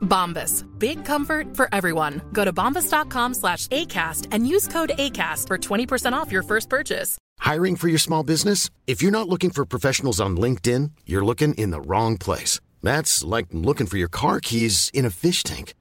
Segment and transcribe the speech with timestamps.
[0.00, 0.64] Bombas.
[0.78, 2.20] Big comfort for everyone.
[2.32, 7.16] Go to bombas.com slash ACAST and use code ACAST for 20% off your first purchase.
[7.38, 8.70] Hiring for your small business?
[8.86, 12.60] If you're not looking for professionals on LinkedIn, you're looking in the wrong place.
[12.82, 15.74] That's like looking for your car keys in a fish tank.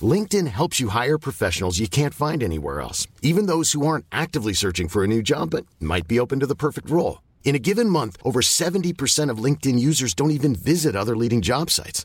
[0.00, 4.52] LinkedIn helps you hire professionals you can't find anywhere else, even those who aren't actively
[4.52, 7.22] searching for a new job but might be open to the perfect role.
[7.44, 11.70] In a given month, over 70% of LinkedIn users don't even visit other leading job
[11.70, 12.04] sites.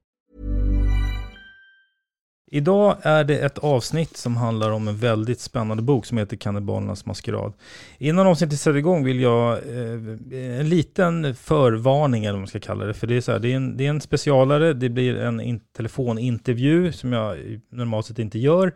[2.53, 7.05] Idag är det ett avsnitt som handlar om en väldigt spännande bok som heter Kannibalernas
[7.05, 7.53] maskerad.
[7.97, 12.85] Innan avsnittet sätter igång vill jag eh, en liten förvarning eller vad man ska kalla
[12.85, 12.93] det.
[12.93, 15.41] För det är, så här, det är, en, det är en specialare, det blir en
[15.41, 17.37] in, telefonintervju som jag
[17.69, 18.73] normalt sett inte gör.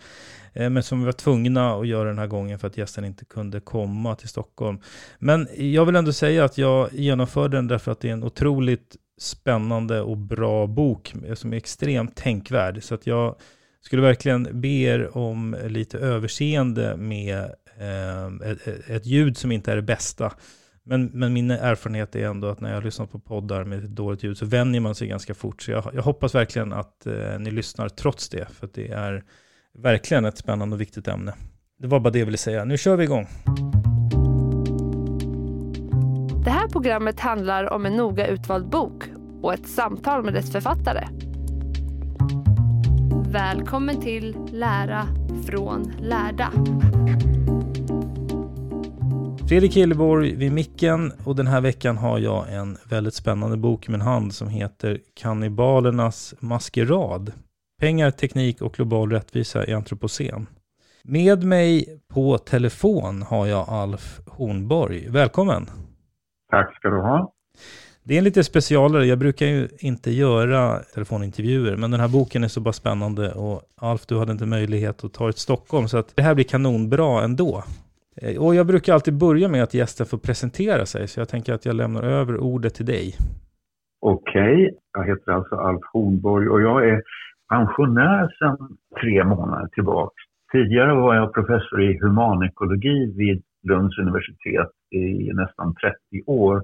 [0.53, 3.25] Eh, men som vi var tvungna att göra den här gången för att gästen inte
[3.25, 4.79] kunde komma till Stockholm.
[5.19, 8.95] Men jag vill ändå säga att jag genomförde den därför att det är en otroligt
[9.17, 12.83] spännande och bra bok som är extremt tänkvärd.
[12.83, 13.35] Så att jag
[13.85, 17.37] skulle verkligen be er om lite överseende med
[17.79, 20.33] eh, ett, ett, ljud som inte är det bästa.
[20.83, 24.23] Men, men min erfarenhet är ändå att när jag lyssnar på poddar med ett dåligt
[24.23, 25.61] ljud så vänjer man sig ganska fort.
[25.61, 29.23] Så jag, jag hoppas verkligen att eh, ni lyssnar trots det, för det är
[29.77, 31.33] verkligen ett spännande och viktigt ämne.
[31.79, 32.65] Det var bara det jag ville säga.
[32.65, 33.27] Nu kör vi igång.
[36.45, 39.03] Det här programmet handlar om en noga utvald bok
[39.41, 41.07] och ett samtal med dess författare.
[43.35, 45.07] Välkommen till Lära
[45.47, 46.51] från lärda.
[49.49, 53.91] Fredrik Hilleborg vid micken och den här veckan har jag en väldigt spännande bok i
[53.91, 57.31] min hand som heter Kannibalernas maskerad.
[57.81, 60.47] Pengar, teknik och global rättvisa i antropocen.
[61.03, 65.09] Med mig på telefon har jag Alf Hornborg.
[65.09, 65.65] Välkommen!
[66.51, 67.33] Tack ska du ha.
[68.07, 69.05] Det är en lite specialare.
[69.05, 73.61] Jag brukar ju inte göra telefonintervjuer, men den här boken är så pass spännande och
[73.81, 77.23] Alf, du hade inte möjlighet att ta ett Stockholm, så att det här blir kanonbra
[77.23, 77.63] ändå.
[78.21, 81.53] Eh, och jag brukar alltid börja med att gästen får presentera sig, så jag tänker
[81.53, 83.13] att jag lämnar över ordet till dig.
[84.01, 84.71] Okej, okay.
[84.93, 87.01] jag heter alltså Alf Hornborg och jag är
[87.49, 90.15] pensionär sedan tre månader tillbaka.
[90.51, 96.63] Tidigare var jag professor i humanekologi vid Lunds universitet i nästan 30 år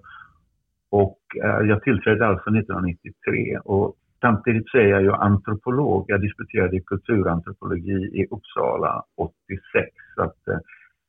[0.92, 6.06] och eh, jag tillträdde alltså 1993 och samtidigt så är jag ju antropolog.
[6.08, 9.90] Jag disputerade i kulturantropologi i Uppsala 86.
[10.16, 10.58] Så att eh,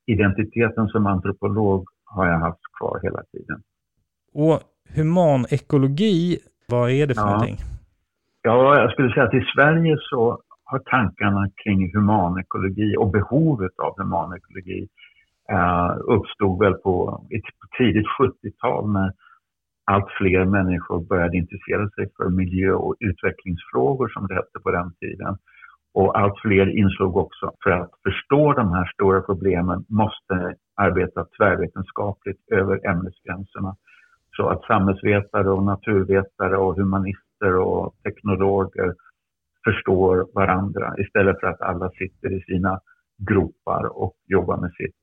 [0.06, 3.62] identiteten som antropolog har jag haft kvar hela tiden.
[4.34, 4.60] Och
[4.96, 6.38] humanekologi,
[6.68, 7.30] vad är det för ja.
[7.30, 7.56] någonting?
[8.42, 13.94] Ja, jag skulle säga att i Sverige så har tankarna kring humanekologi och behovet av
[13.98, 14.88] humanekologi
[15.50, 19.12] eh, uppstod väl på ett tidigt 70-tal när
[19.84, 24.94] allt fler människor började intressera sig för miljö och utvecklingsfrågor som det hette på den
[25.00, 25.36] tiden.
[25.94, 32.40] Och allt fler insåg också för att förstå de här stora problemen måste arbeta tvärvetenskapligt
[32.52, 33.76] över ämnesgränserna.
[34.36, 38.94] Så att samhällsvetare och naturvetare och humanister och teknologer
[39.64, 42.80] förstår varandra istället för att alla sitter i sina
[43.18, 45.01] gropar och jobbar med sitt.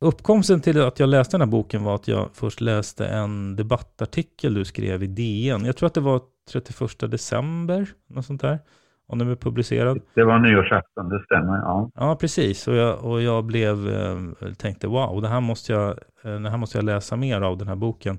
[0.00, 4.54] Uppkomsten till att jag läste den här boken var att jag först läste en debattartikel
[4.54, 5.64] du skrev i DN.
[5.64, 6.20] Jag tror att det var
[6.52, 8.58] 31 december, något sånt där.
[9.06, 10.00] Om den blev publicerad.
[10.14, 11.56] Det var nyårsafton, det stämmer.
[11.56, 12.68] Ja, ja precis.
[12.68, 15.90] Och jag, och jag blev, eh, tänkte wow, det här, måste jag,
[16.24, 18.18] eh, det här måste jag läsa mer av, den här boken.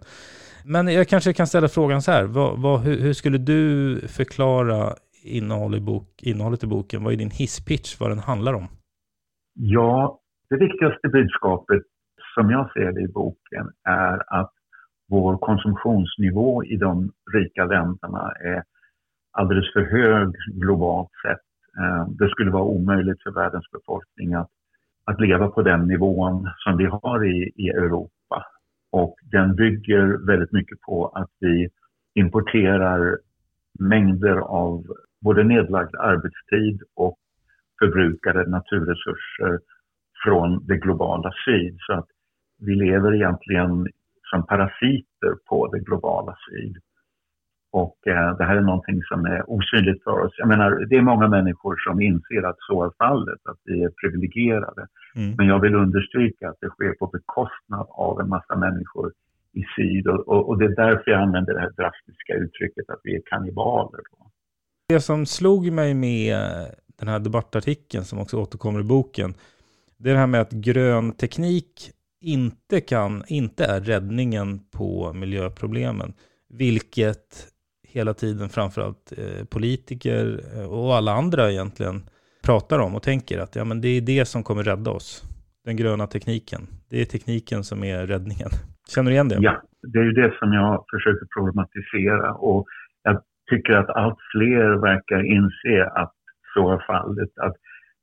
[0.65, 2.23] Men jag kanske kan ställa frågan så här.
[2.23, 4.93] Vad, vad, hur, hur, skulle du förklara
[5.23, 7.03] innehåll i bok, innehållet i boken?
[7.03, 8.67] Vad är din hisspitch, vad den handlar om?
[9.53, 11.83] Ja, det viktigaste budskapet
[12.33, 14.51] som jag ser det i boken är att
[15.09, 18.63] vår konsumtionsnivå i de rika länderna är
[19.31, 21.45] alldeles för hög globalt sett.
[21.79, 24.49] Eh, det skulle vara omöjligt för världens befolkning att,
[25.05, 28.45] att leva på den nivån som vi har i, i Europa.
[28.91, 31.69] Och den bygger väldigt mycket på att vi
[32.13, 33.17] importerar
[33.79, 34.83] mängder av
[35.21, 37.17] både nedlagd arbetstid och
[37.79, 39.59] förbrukade naturresurser
[40.24, 41.77] från det globala syd.
[41.80, 42.07] Så att
[42.60, 43.88] vi lever egentligen
[44.30, 46.77] som parasiter på det globala syd.
[47.71, 50.33] Och eh, det här är någonting som är osynligt för oss.
[50.38, 53.89] Jag menar, det är många människor som inser att så är fallet, att vi är
[53.89, 54.88] privilegierade.
[55.16, 55.36] Mm.
[55.38, 59.12] Men jag vill understryka att det sker på bekostnad av en massa människor
[59.54, 60.07] i syd.
[60.07, 63.21] Och, och, och det är därför jag använder det här drastiska uttrycket att vi är
[63.25, 64.01] kannibaler.
[64.12, 64.31] Då.
[64.89, 66.38] Det som slog mig med
[67.00, 69.33] den här debattartikeln som också återkommer i boken,
[69.99, 71.91] det är det här med att grön teknik
[72.21, 76.13] inte, kan, inte är räddningen på miljöproblemen.
[76.49, 77.47] Vilket
[77.87, 82.01] hela tiden framförallt eh, politiker eh, och alla andra egentligen
[82.43, 85.23] pratar om och tänker att ja, men det är det som kommer rädda oss.
[85.65, 86.61] Den gröna tekniken.
[86.89, 88.49] Det är tekniken som är räddningen.
[88.95, 89.37] Känner du igen det?
[89.39, 92.65] Ja, det är ju det som jag försöker problematisera och
[93.03, 96.15] jag tycker att allt fler verkar inse att
[96.53, 97.29] så är fallet.
[97.37, 97.55] Att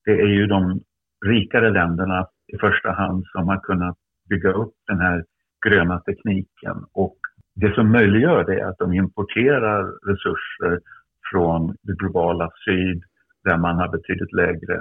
[0.04, 0.80] det är ju de
[1.26, 3.96] rikare länderna i första hand som har kunnat
[4.28, 5.24] bygga upp den här
[5.66, 7.16] gröna tekniken och
[7.54, 10.80] det som möjliggör det är att de importerar resurser
[11.30, 13.02] från det globala syd
[13.44, 14.76] där man har betydligt lägre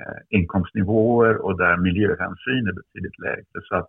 [0.00, 3.60] eh, inkomstnivåer och där miljöhänsyn är betydligt lägre.
[3.68, 3.88] Så att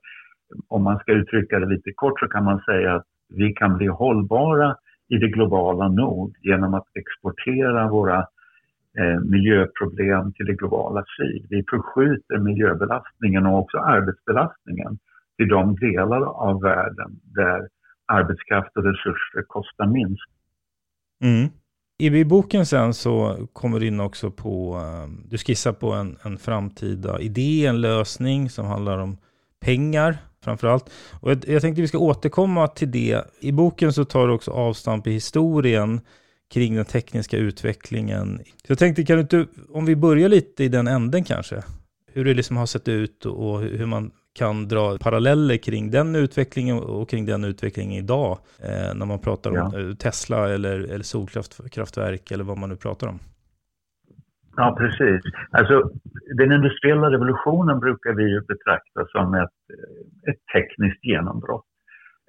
[0.68, 3.88] om man ska uttrycka det lite kort så kan man säga att vi kan bli
[3.88, 4.76] hållbara
[5.10, 8.26] i det globala nord genom att exportera våra eh,
[8.98, 11.46] Eh, miljöproblem till det globala syd.
[11.50, 14.98] Vi förskjuter miljöbelastningen och också arbetsbelastningen
[15.38, 17.68] till de delar av världen där
[18.06, 20.30] arbetskraft och resurser kostar minst.
[21.24, 21.50] Mm.
[22.00, 26.38] I boken sen så kommer du in också på, eh, du skissar på en, en
[26.38, 29.18] framtida idé, en lösning som handlar om
[29.60, 30.92] pengar framförallt.
[31.22, 33.24] Och jag, jag tänkte vi ska återkomma till det.
[33.40, 36.02] I boken så tar du också avstamp i historien
[36.54, 38.38] kring den tekniska utvecklingen.
[38.38, 41.56] Så jag tänkte, kan du inte, om vi börjar lite i den änden kanske?
[42.14, 46.78] Hur det liksom har sett ut och hur man kan dra paralleller kring den utvecklingen
[46.78, 49.64] och kring den utvecklingen idag eh, när man pratar ja.
[49.64, 53.20] om eh, Tesla eller, eller solkraftverk eller vad man nu pratar om.
[54.56, 55.22] Ja, precis.
[55.52, 55.92] Alltså,
[56.38, 59.60] den industriella revolutionen brukar vi ju betrakta som ett,
[60.30, 61.66] ett tekniskt genombrott.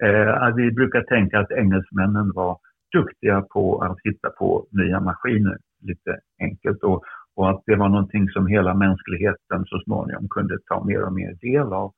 [0.03, 2.57] Eh, vi brukar tänka att engelsmännen var
[2.91, 6.83] duktiga på att hitta på nya maskiner, lite enkelt.
[6.83, 7.03] Och,
[7.35, 11.33] och att det var någonting som hela mänskligheten så småningom kunde ta mer och mer
[11.41, 11.91] del av.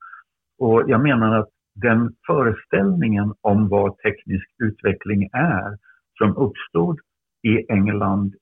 [0.60, 5.78] Och jag menar att den föreställningen om vad teknisk utveckling är
[6.18, 7.00] som uppstod
[7.44, 8.36] i England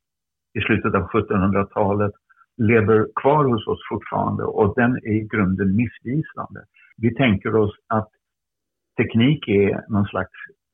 [0.53, 2.11] i slutet av 1700-talet
[2.57, 6.65] lever kvar hos oss fortfarande och den är i grunden missvisande.
[6.97, 8.09] Vi tänker oss att
[8.97, 10.31] teknik är någon slags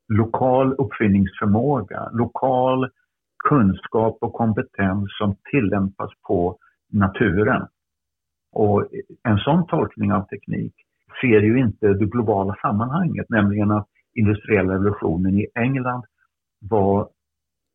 [0.07, 2.89] lokal uppfinningsförmåga, lokal
[3.49, 6.57] kunskap och kompetens som tillämpas på
[6.91, 7.67] naturen.
[8.51, 8.87] Och
[9.23, 10.73] en sån tolkning av teknik
[11.21, 16.03] ser ju inte det globala sammanhanget, nämligen att industriella revolutionen i England
[16.59, 17.09] var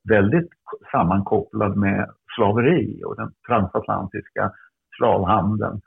[0.09, 0.49] väldigt
[0.93, 4.53] sammankopplad med slaveri och den transatlantiska
[4.97, 5.81] slavhandeln.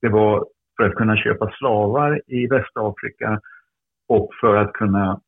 [0.00, 3.40] Det var för att kunna köpa slavar i Västafrika
[4.08, 5.20] och för att kunna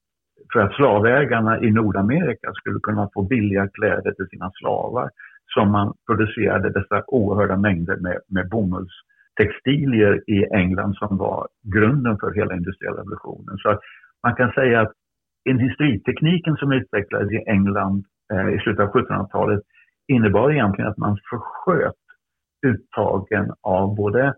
[0.53, 5.11] för att slavägarna i Nordamerika skulle kunna få billiga kläder till sina slavar
[5.55, 12.35] som man producerade dessa oerhörda mängder med, med bomullstextilier i England som var grunden för
[12.35, 13.59] hela industriella revolutionen.
[13.59, 13.79] Så
[14.23, 14.93] man kan säga att
[15.49, 19.61] industritekniken som utvecklades i England eh, i slutet av 1700-talet
[20.09, 21.95] innebar egentligen att man försköt
[22.67, 24.35] uttagen av både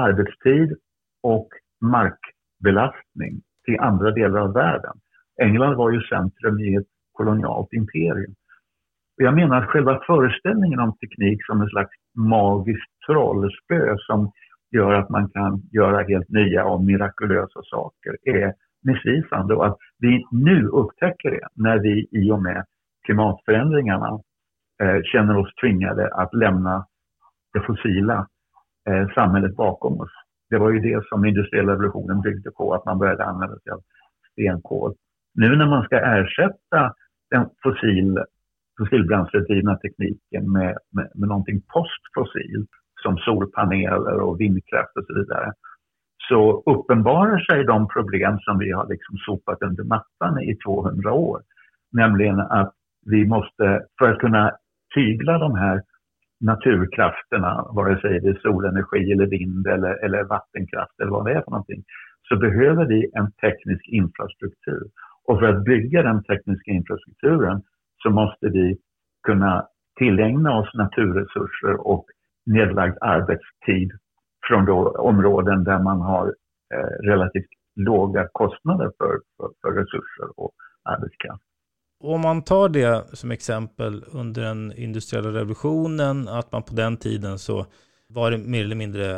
[0.00, 0.76] arbetstid
[1.22, 1.48] och
[1.80, 4.94] markbelastning till andra delar av världen.
[5.42, 8.34] England var ju centrum i ett kolonialt imperium.
[9.16, 14.32] Jag menar att själva föreställningen om teknik som en slags magiskt trollspö som
[14.70, 20.24] gör att man kan göra helt nya och mirakulösa saker är missvisande och att vi
[20.30, 22.64] nu upptäcker det när vi i och med
[23.04, 24.20] klimatförändringarna
[24.82, 26.86] eh, känner oss tvingade att lämna
[27.52, 28.28] det fossila
[28.88, 30.10] eh, samhället bakom oss.
[30.50, 33.80] Det var ju det som industriella revolutionen byggde på, att man började använda sig av
[34.32, 34.94] stenkol.
[35.34, 36.94] Nu när man ska ersätta
[37.30, 38.18] den fossil,
[38.78, 42.70] fossilbränsledrivna tekniken med, med, med någonting postfossilt
[43.02, 45.52] som solpaneler och vindkraft och så vidare
[46.28, 51.42] så uppenbarar sig de problem som vi har liksom sopat under mattan i 200 år.
[51.92, 52.74] Nämligen att
[53.06, 54.52] vi måste, för att kunna
[54.94, 55.82] tygla de här
[56.40, 61.42] naturkrafterna, vare sig det är solenergi eller vind eller, eller vattenkraft eller vad det är
[61.42, 61.84] för någonting,
[62.28, 64.82] så behöver vi en teknisk infrastruktur.
[65.28, 67.62] Och för att bygga den tekniska infrastrukturen
[68.02, 68.78] så måste vi
[69.26, 69.66] kunna
[69.98, 72.04] tillägna oss naturresurser och
[72.46, 73.90] nedlagd arbetstid
[74.48, 76.26] från områden där man har
[76.74, 80.52] eh, relativt låga kostnader för, för, för resurser och
[80.82, 81.42] arbetskraft.
[82.00, 87.38] Om man tar det som exempel under den industriella revolutionen, att man på den tiden
[87.38, 87.66] så
[88.08, 89.16] var det mer eller mindre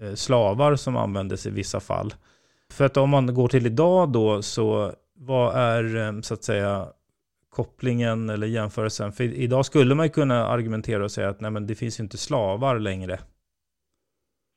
[0.00, 2.14] eh, slavar som användes i vissa fall.
[2.72, 6.86] För att om man går till idag då, så vad är eh, så att säga
[7.50, 9.12] kopplingen eller jämförelsen?
[9.12, 12.78] För idag skulle man kunna argumentera och säga att nej, men det finns inte slavar
[12.78, 13.18] längre.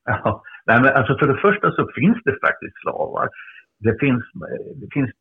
[0.06, 3.30] Ja, nej, men alltså för det första så finns det faktiskt slavar.
[3.80, 4.24] Det finns,
[4.76, 5.12] det finns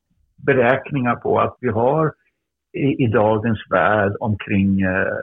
[0.46, 2.12] beräkningar på att vi har
[2.72, 5.16] i, i dagens värld omkring eh,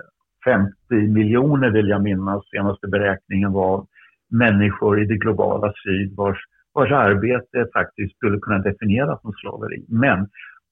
[0.45, 3.85] 50 miljoner vill jag minnas, senaste beräkningen var
[4.29, 6.37] människor i det globala syd vars,
[6.77, 9.85] vars arbete faktiskt skulle kunna definieras som slaveri.
[9.87, 10.29] Men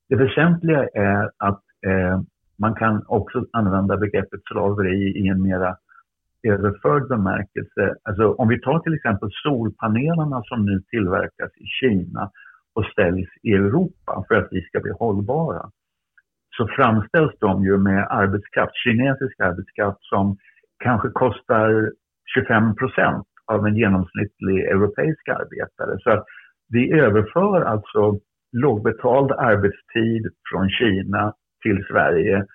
[0.09, 2.21] det väsentliga är att eh,
[2.59, 5.75] man kan också använda begreppet slaveri i en mera
[6.43, 7.95] överförd bemärkelse.
[8.03, 12.31] Alltså om vi tar till exempel solpanelerna som nu tillverkas i Kina
[12.75, 15.69] och ställs i Europa för att vi ska bli hållbara
[16.57, 20.37] så framställs de ju med arbetskraft, kinesisk arbetskraft som
[20.83, 21.91] kanske kostar
[22.33, 25.99] 25 procent av en genomsnittlig europeisk arbetare.
[25.99, 26.25] Så att
[26.69, 28.19] vi överför alltså
[28.51, 31.33] lågbetald arbetstid från Kina
[31.63, 32.45] till Sverige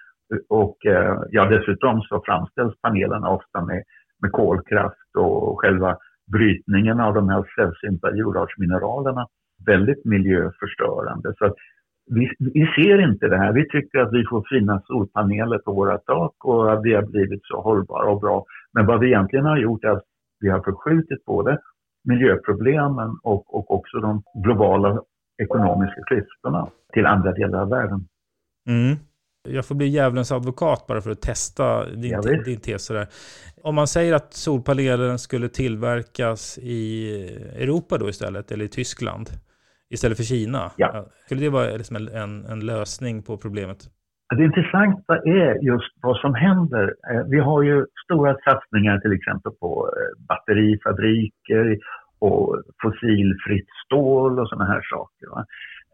[0.48, 3.82] och eh, ja, dessutom så framställs panelerna ofta med,
[4.22, 5.96] med kolkraft och själva
[6.32, 9.26] brytningen av de här sällsynta jordartsmineralerna
[9.66, 11.34] väldigt miljöförstörande.
[11.38, 11.54] Så att
[12.10, 13.52] vi, vi, ser inte det här.
[13.52, 17.40] Vi tycker att vi får fina solpaneler på våra tak och att vi har blivit
[17.44, 18.44] så hållbara och bra.
[18.72, 20.04] Men vad vi egentligen har gjort är att
[20.40, 21.58] vi har förskjutit både
[22.04, 25.02] miljöproblemen och, och också de globala
[25.42, 28.08] ekonomiska klyftorna till andra delar av världen.
[28.68, 28.96] Mm.
[29.48, 32.88] Jag får bli djävulens advokat bara för att testa din, ja, din tes.
[32.88, 33.08] Där.
[33.62, 37.10] Om man säger att solpanelen skulle tillverkas i
[37.56, 39.30] Europa då istället, eller i Tyskland,
[39.90, 40.72] istället för Kina.
[40.76, 41.06] Ja.
[41.24, 43.90] Skulle det vara liksom en, en lösning på problemet?
[44.36, 46.94] Det intressanta är just vad som händer.
[47.10, 51.78] Eh, vi har ju stora satsningar till exempel på eh, batterifabriker
[52.20, 55.26] och fossilfritt stål och sådana här saker.
[55.30, 55.44] Va?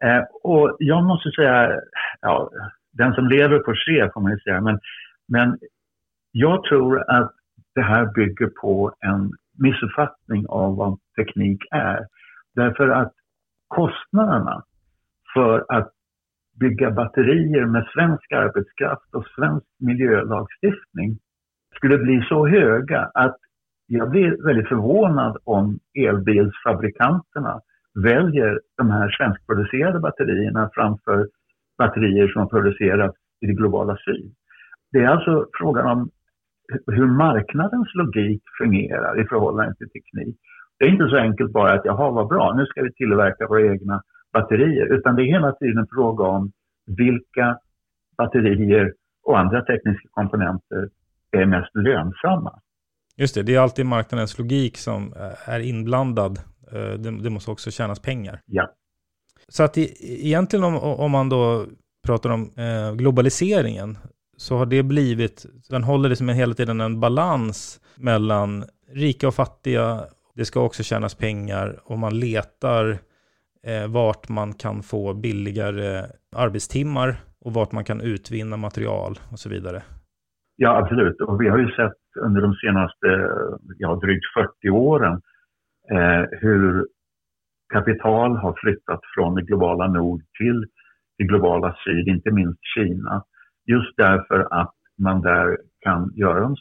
[0.03, 1.81] Eh, och jag måste säga,
[2.21, 2.49] ja,
[2.93, 4.79] den som lever får se får man ju säga, men,
[5.27, 5.57] men
[6.31, 7.31] jag tror att
[7.75, 12.07] det här bygger på en missuppfattning av vad teknik är.
[12.55, 13.13] Därför att
[13.67, 14.63] kostnaderna
[15.33, 15.91] för att
[16.59, 21.19] bygga batterier med svensk arbetskraft och svensk miljölagstiftning
[21.75, 23.37] skulle bli så höga att
[23.87, 27.59] jag blir väldigt förvånad om elbilsfabrikanterna
[28.03, 31.27] väljer de här svenskproducerade batterierna framför
[31.77, 33.11] batterier som produceras
[33.41, 34.33] i det globala syd.
[34.91, 36.09] Det är alltså frågan om
[36.87, 40.37] hur marknadens logik fungerar i förhållande till teknik.
[40.79, 43.61] Det är inte så enkelt bara att jaha vad bra, nu ska vi tillverka våra
[43.61, 44.01] egna
[44.39, 44.93] batterier.
[44.97, 46.51] Utan det är hela tiden en fråga om
[46.85, 47.59] vilka
[48.17, 50.89] batterier och andra tekniska komponenter
[51.31, 52.59] är mest lönsamma.
[53.15, 55.13] Just det, det är alltid marknadens logik som
[55.45, 56.39] är inblandad.
[56.71, 58.41] Eh, det, det måste också tjänas pengar.
[58.45, 58.71] Ja.
[59.47, 61.65] Så att egentligen om, om man då
[62.07, 63.97] pratar om eh, globaliseringen
[64.37, 68.63] så har det blivit, den håller liksom hela tiden en balans mellan
[68.93, 70.03] rika och fattiga
[70.37, 72.97] det ska också tjänas pengar och man letar
[73.63, 79.49] eh, vart man kan få billigare arbetstimmar och vart man kan utvinna material och så
[79.49, 79.83] vidare.
[80.55, 81.21] Ja, absolut.
[81.21, 83.29] Och vi har ju sett under de senaste
[83.77, 85.21] ja, drygt 40 åren
[85.91, 86.87] eh, hur
[87.73, 90.65] kapital har flyttat från det globala nord till
[91.17, 93.23] det globala syd, inte minst Kina.
[93.65, 96.55] Just därför att man där kan göra de,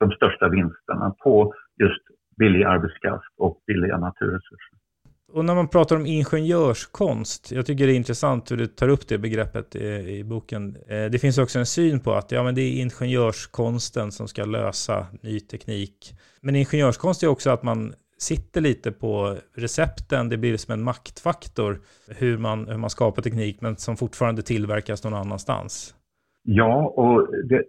[0.00, 2.02] de största vinsterna på just
[2.38, 4.78] billig arbetskraft och billiga naturresurser.
[5.34, 9.08] Och när man pratar om ingenjörskonst, jag tycker det är intressant hur du tar upp
[9.08, 9.86] det begreppet i,
[10.18, 10.76] i, boken.
[10.88, 14.44] Eh, det finns också en syn på att ja, men det är ingenjörskonsten som ska
[14.44, 16.14] lösa ny teknik.
[16.40, 21.80] Men ingenjörskonst är också att man sitter lite på recepten, det blir som en maktfaktor
[22.18, 25.94] hur man, hur man skapar teknik men som fortfarande tillverkas någon annanstans.
[26.42, 27.64] Ja, och det,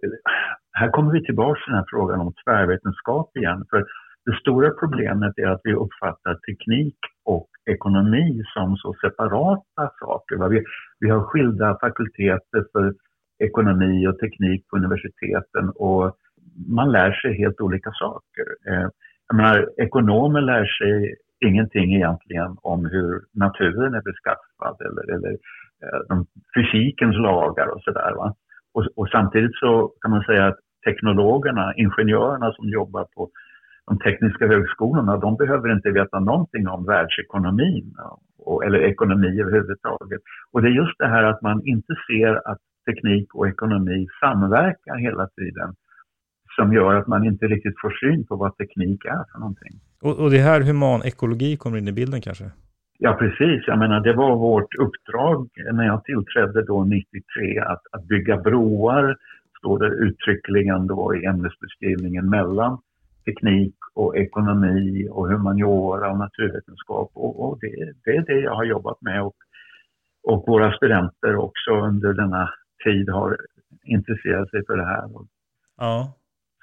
[0.72, 3.66] här kommer vi tillbaka till den här frågan om tvärvetenskap igen.
[3.70, 3.84] För
[4.26, 10.48] det stora problemet är att vi uppfattar teknik och ekonomi som så separata saker.
[10.48, 10.64] Vi,
[11.00, 12.94] vi har skilda fakulteter för
[13.38, 16.16] ekonomi och teknik på universiteten och
[16.68, 18.46] man lär sig helt olika saker.
[18.68, 18.88] Eh,
[19.28, 21.14] jag menar, ekonomer lär sig
[21.46, 25.32] ingenting egentligen om hur naturen är beskaffad eller, eller
[25.82, 26.26] eh, de,
[26.56, 28.16] fysikens lagar och sådär.
[28.74, 33.30] Och, och samtidigt så kan man säga att teknologerna, ingenjörerna som jobbar på
[33.86, 37.94] de tekniska högskolorna, de behöver inte veta någonting om världsekonomin
[38.38, 40.20] och, eller ekonomi överhuvudtaget.
[40.52, 44.96] Och det är just det här att man inte ser att teknik och ekonomi samverkar
[44.96, 45.74] hela tiden
[46.56, 49.74] som gör att man inte riktigt får syn på vad teknik är för någonting.
[50.02, 52.44] Och, och det här human ekologi kommer in i bilden kanske?
[52.98, 53.64] Ja, precis.
[53.66, 59.16] Jag menar, det var vårt uppdrag när jag tillträdde då 93 att, att bygga broar,
[59.58, 62.78] står det uttryckligen då i ämnesbeskrivningen, mellan
[63.24, 67.10] teknik och ekonomi och humaniora och naturvetenskap.
[67.14, 69.36] Och, och det, det, är det jag har jobbat med och,
[70.22, 72.50] och våra studenter också under denna
[72.84, 73.36] tid har
[73.84, 75.08] intresserat sig för det här.
[75.76, 76.14] Ja.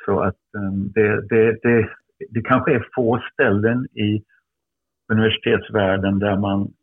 [0.05, 1.89] Så att um, det, det, det,
[2.29, 4.23] det kanske är få ställen i
[5.11, 6.73] universitetsvärlden där man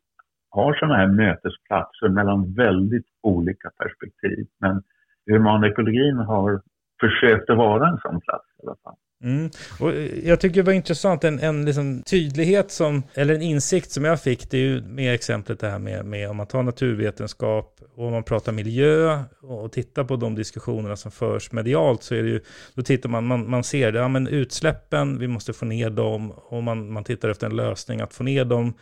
[0.49, 4.47] har sådana här mötesplatser mellan väldigt olika perspektiv.
[4.59, 4.83] Men
[5.25, 6.61] humanekologin har
[6.99, 8.95] försökt att vara en sån plats i alla fall.
[9.23, 9.49] Mm.
[9.79, 13.91] Och eh, jag tycker det var intressant, en, en liksom tydlighet som, eller en insikt
[13.91, 16.63] som jag fick, det är ju med exemplet det här med, med om man tar
[16.63, 22.15] naturvetenskap och om man pratar miljö och tittar på de diskussionerna som förs medialt så
[22.15, 22.41] är det ju,
[22.75, 26.31] då tittar man, man, man ser det, ja men utsläppen, vi måste få ner dem
[26.31, 28.73] och man, man tittar efter en lösning att få ner dem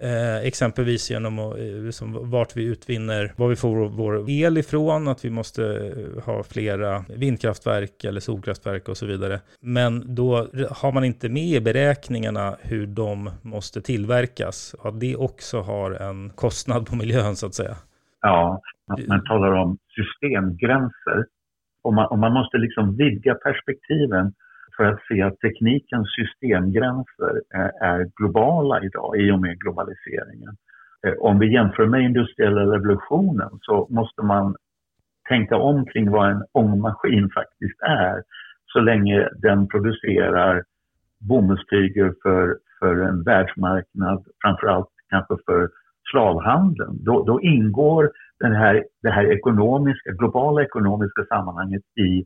[0.00, 5.08] Eh, exempelvis genom att, eh, liksom, vart vi utvinner, var vi får vår el ifrån,
[5.08, 9.40] att vi måste eh, ha flera vindkraftverk eller solkraftverk och så vidare.
[9.60, 15.60] Men då har man inte med i beräkningarna hur de måste tillverkas, att det också
[15.60, 17.76] har en kostnad på miljön så att säga.
[18.20, 21.26] Ja, att man talar om systemgränser
[21.82, 24.32] och man, och man måste liksom vidga perspektiven
[24.76, 30.56] för att se att teknikens systemgränser eh, är globala idag i och med globaliseringen.
[31.06, 34.54] Eh, om vi jämför med industriella revolutionen så måste man
[35.28, 38.22] tänka om kring vad en ångmaskin faktiskt är
[38.72, 40.64] så länge den producerar
[41.28, 45.68] bomullstyger för, för en världsmarknad, framförallt kanske för
[46.10, 47.04] slavhandeln.
[47.04, 52.24] Då, då ingår den här, det här ekonomiska, globala ekonomiska sammanhanget i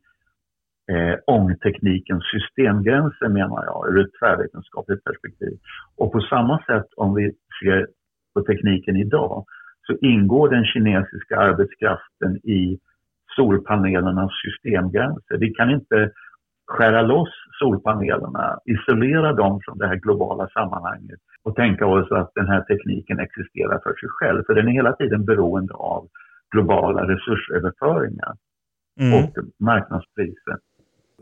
[0.92, 5.58] eh, ångteknikens systemgränser menar jag, ur ett tvärvetenskapligt perspektiv.
[5.96, 7.86] Och på samma sätt om vi ser
[8.34, 9.44] på tekniken idag
[9.86, 12.78] så ingår den kinesiska arbetskraften i
[13.36, 15.38] solpanelernas systemgränser.
[15.38, 16.10] Vi kan inte
[16.66, 22.48] skära loss solpanelerna, isolera dem från det här globala sammanhanget och tänka oss att den
[22.48, 24.42] här tekniken existerar för sig själv.
[24.46, 26.08] För den är hela tiden beroende av
[26.50, 28.32] globala resursöverföringar
[29.00, 29.24] mm.
[29.24, 30.56] och marknadspriser.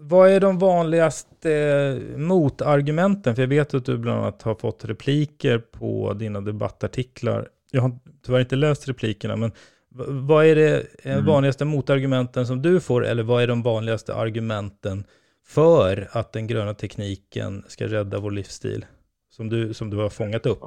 [0.00, 3.34] Vad är de vanligaste motargumenten?
[3.34, 7.48] För jag vet att du bland annat har fått repliker på dina debattartiklar.
[7.70, 7.92] Jag har
[8.26, 9.52] tyvärr inte läst replikerna, men
[10.26, 11.26] vad är det mm.
[11.26, 15.04] vanligaste motargumenten som du får, eller vad är de vanligaste argumenten
[15.46, 18.84] för att den gröna tekniken ska rädda vår livsstil,
[19.30, 20.58] som du, som du har fångat upp?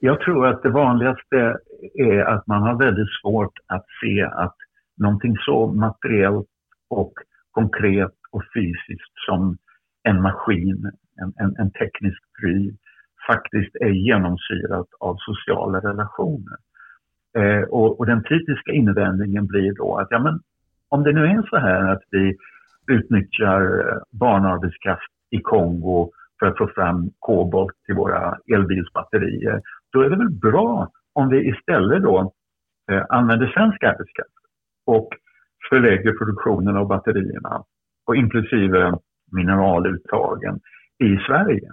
[0.00, 1.56] Jag tror att det vanligaste
[1.94, 4.56] är att man har väldigt svårt att se att
[4.96, 6.46] någonting så materiellt
[6.90, 7.12] och
[7.50, 9.56] konkret och fysiskt som
[10.02, 12.76] en maskin, en, en, en teknisk pryl,
[13.26, 16.56] faktiskt är genomsyrat av sociala relationer.
[17.38, 20.40] Eh, och, och, den typiska invändningen blir då att ja, men,
[20.88, 22.36] om det nu är så här att vi
[22.86, 29.60] utnyttjar eh, barnarbetskraft i Kongo för att få fram kobolt till våra elbilsbatterier,
[29.92, 32.32] då är det väl bra om vi istället då
[32.90, 34.30] eh, använder svensk arbetskraft
[34.86, 35.08] och
[35.68, 37.64] förlägger produktionen av batterierna
[38.06, 38.98] och inklusive
[39.32, 40.60] mineraluttagen
[40.98, 41.68] i Sverige.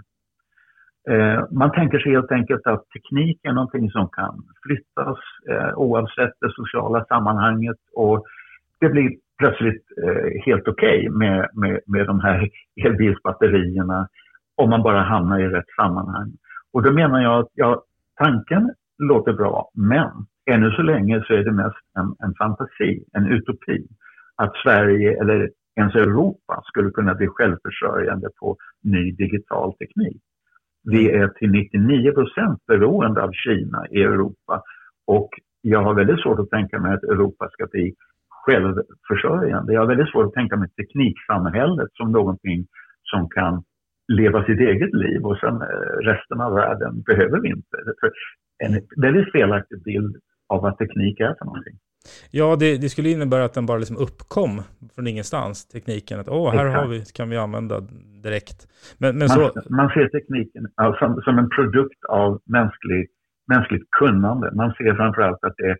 [1.09, 5.17] Eh, man tänker sig helt enkelt att teknik är någonting som kan flyttas
[5.49, 8.25] eh, oavsett det sociala sammanhanget och
[8.79, 12.49] det blir plötsligt eh, helt okej okay med, med, med de här
[12.85, 14.07] elbilsbatterierna
[14.55, 16.31] om man bara hamnar i rätt sammanhang.
[16.73, 17.83] Och då menar jag att ja,
[18.17, 20.11] tanken låter bra, men
[20.45, 23.87] ännu så länge så är det mest en, en fantasi, en utopi.
[24.35, 30.21] Att Sverige eller ens Europa skulle kunna bli självförsörjande på ny digital teknik.
[30.83, 34.63] Vi är till 99 procent beroende av Kina i Europa
[35.07, 35.29] och
[35.61, 37.93] jag har väldigt svårt att tänka mig att Europa ska bli
[38.29, 39.73] självförsörjande.
[39.73, 42.67] Jag har väldigt svårt att tänka mig tekniksamhället som någonting
[43.03, 43.63] som kan
[44.07, 47.77] leva sitt eget liv och sen eh, resten av världen behöver vi inte.
[48.63, 50.15] En väldigt felaktig bild
[50.49, 51.77] av vad teknik är för någonting.
[52.31, 54.61] Ja, det, det, skulle innebära att den bara liksom uppkom
[54.95, 56.19] från ingenstans, tekniken.
[56.19, 57.79] Att åh, här har vi, kan vi använda
[58.23, 58.67] direkt.
[58.97, 59.61] Men, men man, så...
[59.69, 60.67] man ser tekniken
[60.99, 63.07] som, som en produkt av mänsklig,
[63.47, 64.51] mänskligt kunnande.
[64.55, 65.77] Man ser framförallt att det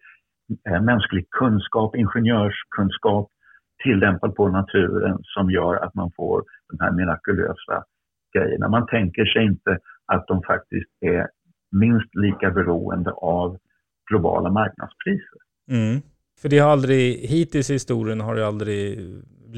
[0.70, 3.30] är mänsklig kunskap, ingenjörskunskap
[3.84, 7.84] tillämpad på naturen som gör att man får de här mirakulösa
[8.38, 8.70] grejerna.
[8.70, 11.28] Man tänker sig inte att de faktiskt är
[11.72, 13.58] minst lika beroende av
[14.10, 15.40] globala marknadspriser.
[15.72, 16.02] Mm.
[16.41, 19.00] För det har aldrig, hittills i historien har det aldrig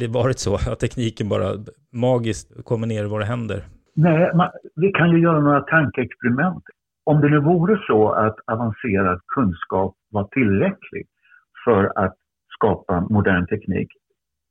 [0.10, 1.50] varit så att tekniken bara
[1.94, 3.64] magiskt kommer ner i våra händer.
[3.96, 6.64] Nej, man, vi kan ju göra några tankeexperiment.
[7.04, 11.08] Om det nu vore så att avancerad kunskap var tillräcklig
[11.66, 12.16] för att
[12.56, 13.88] skapa modern teknik,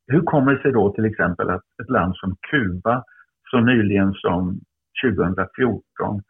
[0.07, 3.05] hur kommer det sig då till exempel att ett land som Kuba
[3.51, 4.61] så nyligen som
[5.05, 6.23] 2014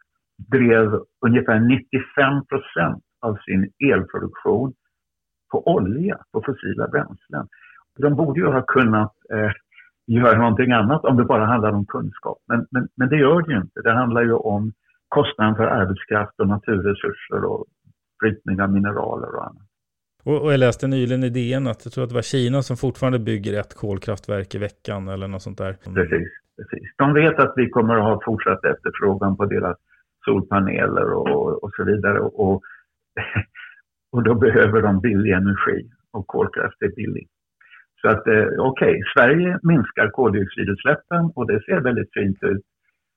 [0.51, 4.73] drev ungefär 95 procent av sin elproduktion
[5.55, 7.47] på olja, på fossila bränslen.
[7.97, 9.51] De borde ju ha kunnat eh,
[10.07, 12.37] göra någonting annat om det bara handlar om kunskap.
[12.47, 13.81] Men, men, men det gör det ju inte.
[13.81, 14.71] Det handlar ju om
[15.07, 17.65] kostnaden för arbetskraft och naturresurser och
[18.19, 19.67] brytning av mineraler och annat.
[20.23, 22.77] Och, och jag läste nyligen i DN att jag tror att det var Kina som
[22.77, 25.73] fortfarande bygger ett kolkraftverk i veckan eller något sånt där.
[25.73, 26.87] Precis, precis.
[26.97, 29.77] De vet att vi kommer att ha fortsatt efterfrågan på deras
[30.25, 32.19] solpaneler och, och så vidare.
[32.19, 32.61] Och,
[34.15, 37.27] och då behöver de billig energi och kolkraft är billig.
[38.01, 42.63] Så att eh, okej, okay, Sverige minskar koldioxidutsläppen och det ser väldigt fint ut.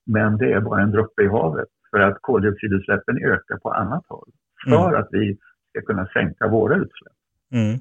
[0.07, 4.31] Men det är bara en droppe i havet för att koldioxidutsläppen ökar på annat håll.
[4.65, 5.01] För mm.
[5.01, 5.39] att vi
[5.71, 7.17] ska kunna sänka våra utsläpp.
[7.53, 7.79] Mm.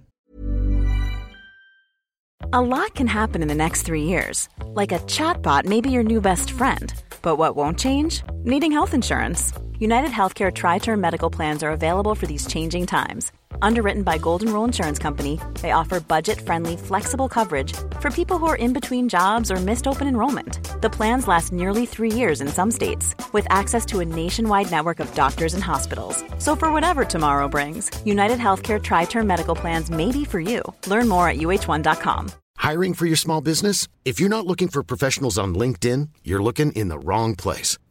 [2.54, 4.50] A lot can happen in the next three years.
[4.82, 6.94] Like a chatbot may be your new best friend.
[7.22, 8.24] But what won't change?
[8.46, 9.54] Needing health insurance.
[9.80, 13.32] United Healthcare Tri Term Medical Plans are available for these changing times.
[13.62, 18.48] Underwritten by Golden Rule Insurance Company, they offer budget friendly, flexible coverage for people who
[18.48, 20.82] are in between jobs or missed open enrollment.
[20.82, 25.00] The plans last nearly three years in some states, with access to a nationwide network
[25.00, 26.24] of doctors and hospitals.
[26.40, 30.64] So, for whatever tomorrow brings, United Healthcare Tri Term Medical Plans may be for you.
[30.88, 32.32] Learn more at uh1.com.
[32.56, 33.88] Hiring for your small business?
[34.06, 37.78] If you're not looking for professionals on LinkedIn, you're looking in the wrong place.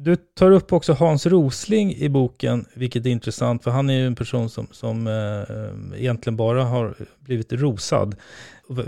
[0.00, 4.06] Du tar upp också Hans Rosling i boken, vilket är intressant, för han är ju
[4.06, 8.16] en person som, som eh, eh, egentligen bara har blivit rosad.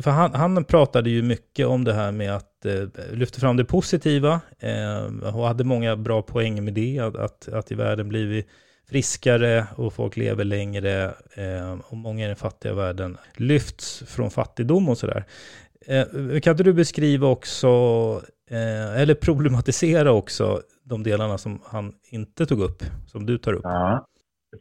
[0.03, 3.65] För han, han pratade ju mycket om det här med att eh, lyfta fram det
[3.65, 8.47] positiva eh, och hade många bra poäng med det, att, att, att i världen blivit
[8.91, 14.89] friskare och folk lever längre eh, och många i den fattiga världen lyfts från fattigdom
[14.89, 15.25] och sådär.
[15.87, 17.69] Eh, kan inte du beskriva också,
[18.51, 21.87] eh, eller problematisera också, de delarna som han
[22.19, 22.81] inte tog upp,
[23.13, 23.65] som du tar upp?
[23.65, 24.07] Ja.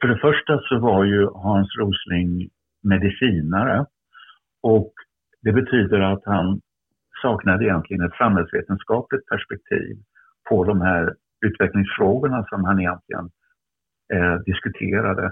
[0.01, 2.49] För det första så var ju Hans Rosling
[2.83, 3.85] medicinare
[4.63, 4.93] och
[5.41, 6.61] det betyder att han
[7.21, 9.97] saknade egentligen ett samhällsvetenskapligt perspektiv
[10.49, 11.15] på de här
[11.45, 13.29] utvecklingsfrågorna som han egentligen
[14.13, 15.31] eh, diskuterade.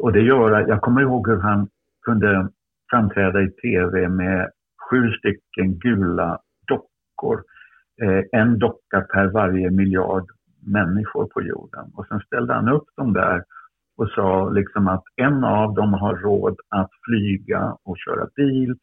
[0.00, 1.68] Och det gör att, jag kommer ihåg hur han
[2.02, 2.48] kunde
[2.90, 4.50] framträda i tv med
[4.90, 7.42] sju stycken gula dockor
[8.02, 10.26] Eh, en docka per varje miljard
[10.66, 11.90] människor på jorden.
[11.94, 13.44] Och sen ställde han upp dem där
[13.96, 18.76] och sa liksom att en av dem har råd att flyga och köra bil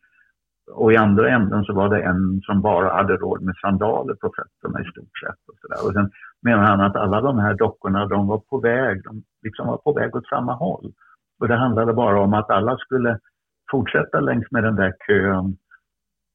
[0.73, 4.31] och i andra änden så var det en som bara hade råd med sandaler på
[4.35, 5.39] fötterna i stort sett.
[5.47, 5.87] Och, så där.
[5.87, 9.67] och sen menar han att alla de här dockorna de var på väg, de liksom
[9.67, 10.93] var på väg åt samma håll.
[11.39, 13.19] Och det handlade bara om att alla skulle
[13.71, 15.57] fortsätta längs med den där kön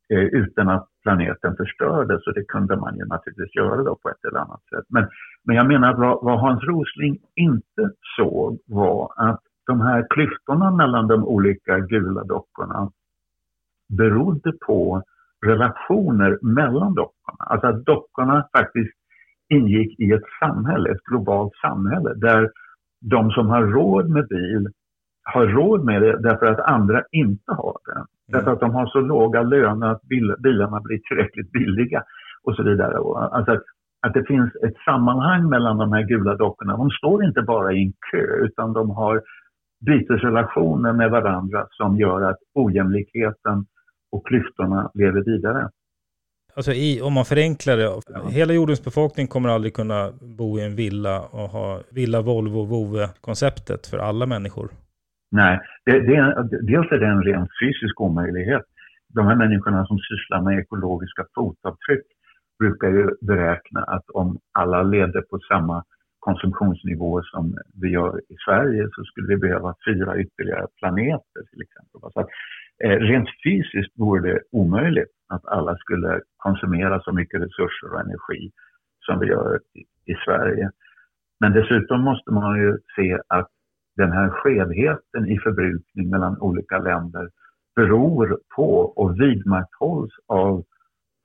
[0.09, 4.25] eh, utan att planeten förstördes och det kunde man ju naturligtvis göra då på ett
[4.25, 4.85] eller annat sätt.
[4.89, 5.09] Men,
[5.45, 10.71] men jag menar att vad, vad Hans Rosling inte såg var att de här klyftorna
[10.71, 12.91] mellan de olika gula dockorna
[13.99, 15.03] berodde på
[15.47, 17.39] relationer mellan dockorna.
[17.39, 18.95] Alltså att dockorna faktiskt
[19.49, 22.51] ingick i ett samhälle, ett globalt samhälle där
[23.01, 24.69] de som har råd med bil
[25.23, 28.05] har råd med det därför att andra inte har det.
[28.29, 28.39] Mm.
[28.39, 32.05] Därför att de har så låga löner att bil, bilarna blir tillräckligt billiga
[32.45, 32.97] och så vidare.
[33.37, 33.61] Alltså
[34.07, 36.77] att det finns ett sammanhang mellan de här gula dockorna.
[36.77, 39.23] De står inte bara i en kö utan de har
[39.87, 43.67] bytesrelationer med varandra som gör att ojämlikheten
[44.13, 45.71] och klyftorna lever vidare.
[46.55, 48.29] Alltså i, om man förenklar det, ja.
[48.29, 53.87] hela jordens befolkning kommer aldrig kunna bo i en villa och ha villa, Volvo, Vove-konceptet
[53.87, 54.69] för alla människor.
[55.31, 58.63] Nej, det, det dels är det en ren fysisk omöjlighet.
[59.15, 62.07] De här människorna som sysslar med ekologiska fotavtryck
[62.59, 65.85] brukar ju beräkna att om alla levde på samma
[66.19, 72.01] konsumtionsnivå som vi gör i Sverige så skulle vi behöva fyra ytterligare planeter till exempel.
[72.13, 72.29] Så att,
[72.85, 78.51] eh, rent fysiskt vore det omöjligt att alla skulle konsumera så mycket resurser och energi
[79.07, 79.81] som vi gör i,
[80.13, 80.71] i Sverige.
[81.41, 83.51] Men dessutom måste man ju se att
[83.97, 87.29] den här skevheten i förbrukning mellan olika länder
[87.77, 90.65] beror på och vidmakthålls av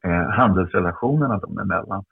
[0.04, 2.04] eh, handelsrelationerna dem emellan.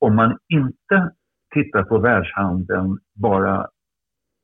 [0.00, 1.12] Om man inte
[1.54, 3.68] tittar på världshandeln bara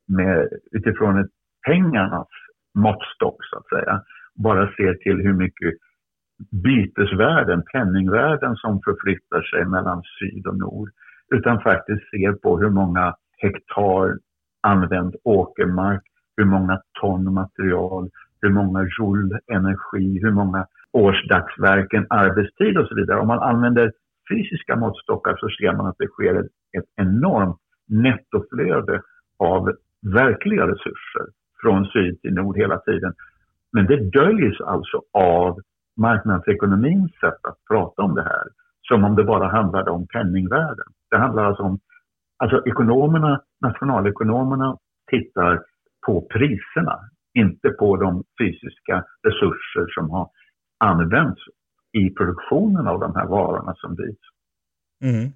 [0.07, 1.31] med, utifrån ett
[1.67, 2.27] pengarnas
[2.75, 4.03] måttstock så att säga,
[4.35, 5.73] bara ser till hur mycket
[6.63, 10.89] bytesvärden, penningvärden som förflyttar sig mellan syd och nord,
[11.35, 14.17] utan faktiskt ser på hur många hektar
[14.65, 16.03] använd åkermark,
[16.37, 18.09] hur många ton material,
[18.41, 23.19] hur många joule energi, hur många årsdagsverken, arbetstid och så vidare.
[23.19, 23.91] Om man använder
[24.29, 29.01] fysiska måttstockar så ser man att det sker ett, ett enormt nettoflöde
[29.37, 29.71] av
[30.13, 31.25] verkliga resurser
[31.61, 33.13] från syd till nord hela tiden.
[33.73, 35.59] Men det döljs alltså av
[35.97, 38.47] marknadsekonomins sätt att prata om det här
[38.81, 40.85] som om det bara handlade om penningvärden.
[41.11, 41.79] Det handlar alltså om,
[42.37, 44.77] alltså ekonomerna, nationalekonomerna
[45.11, 45.63] tittar
[46.05, 46.99] på priserna,
[47.33, 50.29] inte på de fysiska resurser som har
[50.79, 51.39] används
[51.97, 54.21] i produktionen av de här varorna som byts.
[55.03, 55.31] Mm.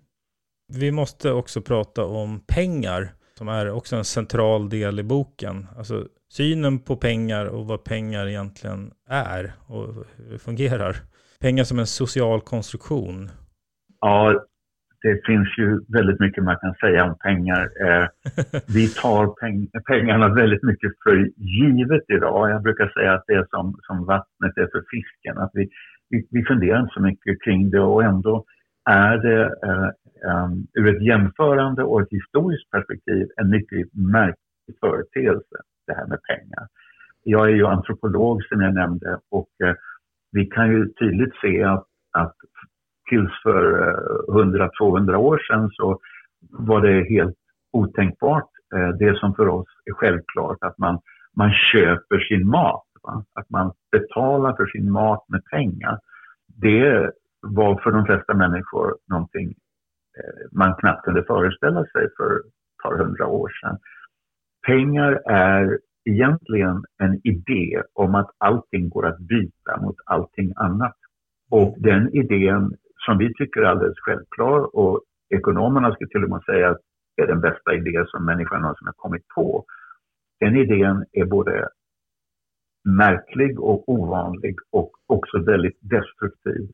[0.80, 5.68] Vi måste också prata om pengar, som är också en central del i boken.
[5.78, 10.96] Alltså synen på pengar och vad pengar egentligen är och hur det fungerar.
[11.40, 13.30] Pengar som en social konstruktion.
[14.00, 14.46] Ja,
[15.02, 17.62] det finns ju väldigt mycket man kan säga om pengar.
[17.86, 18.08] Eh,
[18.76, 22.50] vi tar peng pengarna väldigt mycket för givet idag.
[22.50, 25.38] Jag brukar säga att det är som, som vattnet är för fisken.
[25.38, 25.70] Att vi,
[26.10, 28.46] vi, vi funderar inte så mycket kring det och ändå
[28.90, 29.90] är det eh,
[30.32, 35.58] um, ur ett jämförande och ett historiskt perspektiv en mycket märklig företeelse,
[35.88, 36.68] det här med pengar.
[37.24, 39.76] Jag är ju antropolog som jag nämnde och eh,
[40.32, 42.36] vi kan ju tydligt se att, att
[43.10, 46.00] tills för eh, 100-200 år sedan så
[46.50, 47.36] var det helt
[47.72, 48.50] otänkbart.
[48.76, 51.00] Eh, det som för oss är självklart, att man,
[51.36, 52.86] man köper sin mat.
[53.04, 53.24] Va?
[53.34, 56.00] Att man betalar för sin mat med pengar.
[56.48, 59.48] Det var för de flesta människor någonting
[60.18, 63.78] eh, man knappt kunde föreställa sig för ett par hundra år sedan.
[64.68, 70.96] Pengar är egentligen en idé om att allting går att byta mot allting annat.
[71.52, 72.74] Och den idén
[73.06, 76.82] som vi tycker är alldeles självklar och ekonomerna skulle till och med säga att
[77.16, 79.66] det är den bästa idé som människan någonsin har kommit på.
[80.40, 81.70] Den idén är både
[82.84, 86.70] märklig och ovanlig och också väldigt destruktiv.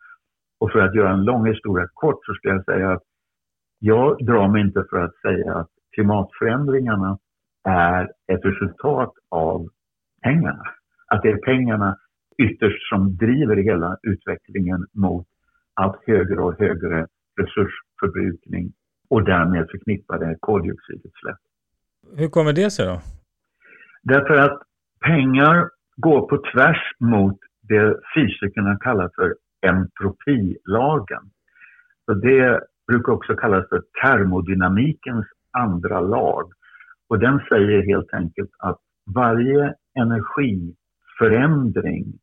[0.59, 3.03] Och för att göra en lång historia kort så ska jag säga att
[3.79, 7.17] jag drar mig inte för att säga att klimatförändringarna
[7.67, 9.67] är ett resultat av
[10.23, 10.63] pengarna.
[11.07, 11.97] Att det är pengarna
[12.37, 15.27] ytterst som driver hela utvecklingen mot
[15.75, 17.07] allt högre och högre
[17.41, 18.73] resursförbrukning
[19.09, 21.37] och därmed förknippade koldioxidutsläpp.
[22.17, 23.01] Hur kommer det sig då?
[24.03, 24.61] Därför att
[24.99, 31.31] pengar går på tvärs mot det fysikerna kallar för entropilagen.
[32.05, 36.51] Så det brukar också kallas för termodynamikens andra lag.
[37.07, 38.79] Och den säger helt enkelt att
[39.15, 42.19] varje energiförändring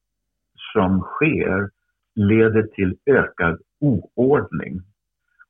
[0.72, 1.70] som sker
[2.14, 4.82] leder till ökad oordning.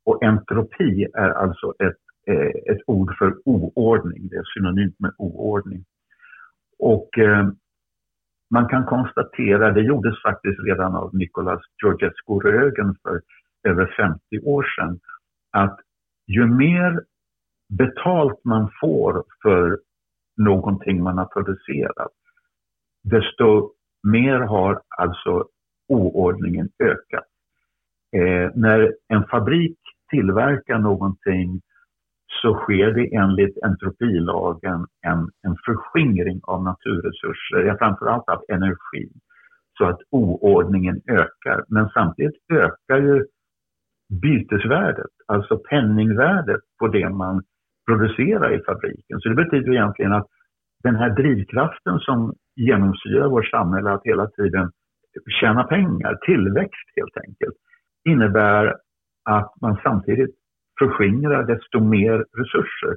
[0.04, 5.84] Och entropi är alltså ett, eh, ett ord för oordning, det är synonymt med oordning.
[6.78, 7.48] Och eh,
[8.50, 13.20] man kan konstatera, det gjordes faktiskt redan av Nicolas Georgescu Rögen för
[13.68, 15.00] över 50 år sedan,
[15.50, 15.80] att
[16.26, 17.00] ju mer
[17.78, 19.78] betalt man får för
[20.36, 22.12] någonting man har producerat,
[23.02, 23.72] desto
[24.02, 25.48] mer har alltså
[25.92, 27.28] oordningen ökat.
[28.16, 29.78] Eh, när en fabrik
[30.10, 31.60] tillverkar någonting
[32.42, 39.08] så sker det enligt entropilagen en, en förskingring av naturresurser, ja, framförallt av energi,
[39.78, 41.64] så att oordningen ökar.
[41.68, 43.26] Men samtidigt ökar ju
[44.22, 47.42] bytesvärdet, alltså penningvärdet på det man
[47.86, 49.20] producerar i fabriken.
[49.20, 50.26] Så det betyder egentligen att
[50.82, 54.70] den här drivkraften som genomsyrar vårt samhälle att hela tiden
[55.40, 57.56] tjäna pengar, tillväxt helt enkelt,
[58.08, 58.76] innebär
[59.24, 60.34] att man samtidigt
[60.78, 62.96] förskingrar desto mer resurser.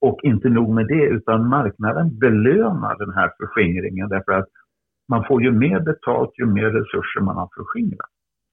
[0.00, 4.48] Och inte nog med det, utan marknaden belönar den här förskingringen därför att
[5.08, 8.10] man får ju mer betalt ju mer resurser man har förskingrat.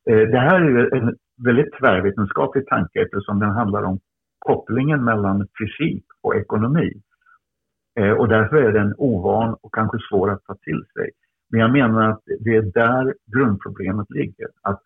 [0.09, 3.99] Eh, det här är en väldigt tvärvetenskaplig tanke eftersom den handlar om
[4.39, 7.01] kopplingen mellan fysik och ekonomi.
[7.99, 11.09] Eh, och därför är den ovan och kanske svår att ta till sig.
[11.53, 14.47] Men jag menar att det är där grundproblemet ligger.
[14.61, 14.81] Att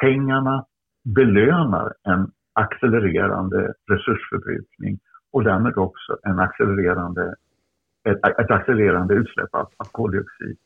[0.00, 0.66] pengarna
[1.04, 4.98] belönar en accelererande resursförbrukning
[5.32, 7.34] och därmed också en accelererande,
[8.08, 10.56] ett, ett accelererande utsläpp av, av koldioxid.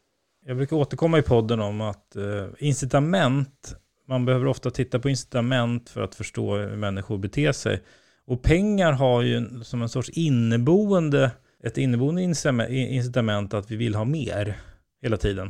[0.46, 3.76] Jag brukar återkomma i podden om att eh, incitament,
[4.08, 7.82] man behöver ofta titta på incitament för att förstå hur människor beter sig.
[8.26, 11.30] Och pengar har ju som en sorts inneboende,
[11.62, 12.22] ett inneboende
[12.72, 14.56] incitament att vi vill ha mer
[15.02, 15.48] hela tiden.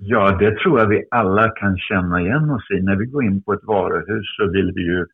[0.00, 2.82] Ja, det tror jag vi alla kan känna igen oss i.
[2.82, 5.06] När vi går in på ett varuhus så vill vi ju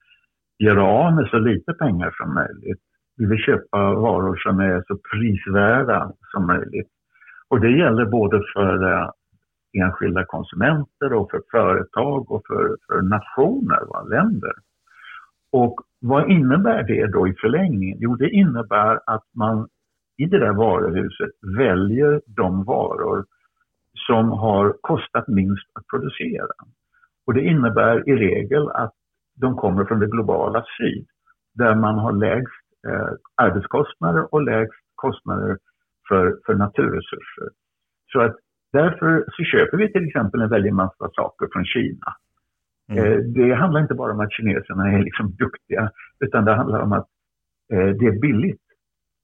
[0.59, 2.81] göra av med så lite pengar som möjligt.
[3.17, 6.89] Vi vill köpa varor som är så prisvärda som möjligt.
[7.49, 9.11] Och det gäller både för eh,
[9.73, 14.53] enskilda konsumenter och för företag och för, för nationer, va, länder.
[15.53, 17.99] Och vad innebär det då i förlängningen?
[18.01, 19.69] Jo, det innebär att man
[20.17, 23.25] i det där varuhuset väljer de varor
[23.95, 26.55] som har kostat minst att producera.
[27.27, 28.95] Och det innebär i regel att
[29.41, 31.07] de kommer från det globala syd,
[31.55, 35.59] där man har lägst eh, arbetskostnader och lägst kostnader
[36.09, 37.49] för, för naturresurser.
[38.13, 38.37] Så att
[38.73, 42.17] därför så köper vi till exempel en väldig massa saker från Kina.
[42.91, 43.05] Mm.
[43.05, 46.93] Eh, det handlar inte bara om att kineserna är liksom duktiga, utan det handlar om
[46.93, 47.09] att
[47.73, 48.63] eh, det är billigt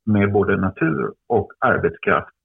[0.06, 2.36] med både natur och arbetskraft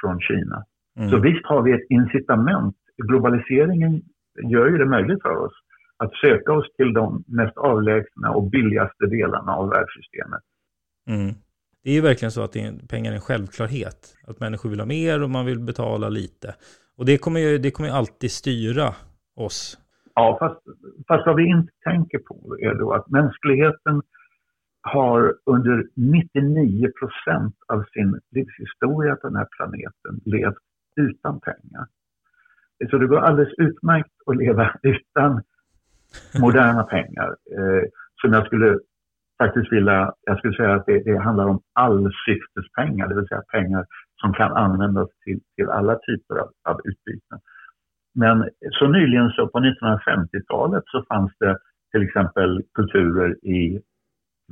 [0.00, 0.64] från Kina.
[0.98, 1.10] Mm.
[1.10, 2.76] Så visst har vi ett incitament.
[2.96, 4.02] Globaliseringen
[4.42, 5.52] gör ju det möjligt för oss
[5.96, 10.42] att söka oss till de mest avlägsna och billigaste delarna av världssystemet.
[11.08, 11.34] Mm.
[11.84, 12.52] Det är ju verkligen så att
[12.88, 14.14] pengar är en självklarhet.
[14.26, 16.54] Att människor vill ha mer och man vill betala lite.
[16.96, 18.88] Och det kommer ju, det kommer ju alltid styra
[19.36, 19.78] oss.
[20.14, 20.60] Ja, fast,
[21.08, 24.02] fast vad vi inte tänker på är då att mänskligheten
[24.82, 30.64] har under 99 procent av sin livshistoria på den här planeten levt
[30.96, 31.86] utan pengar.
[32.90, 35.42] Så det går alldeles utmärkt att leva utan
[36.40, 37.36] moderna pengar.
[37.58, 37.82] Eh,
[38.20, 38.78] som jag skulle
[39.38, 43.86] faktiskt vilja, jag skulle säga att det, det handlar om allsyftespengar, det vill säga pengar
[44.20, 47.38] som kan användas till, till alla typer av, av utbyten.
[48.14, 51.58] Men så nyligen så på 1950-talet så fanns det
[51.92, 53.80] till exempel kulturer i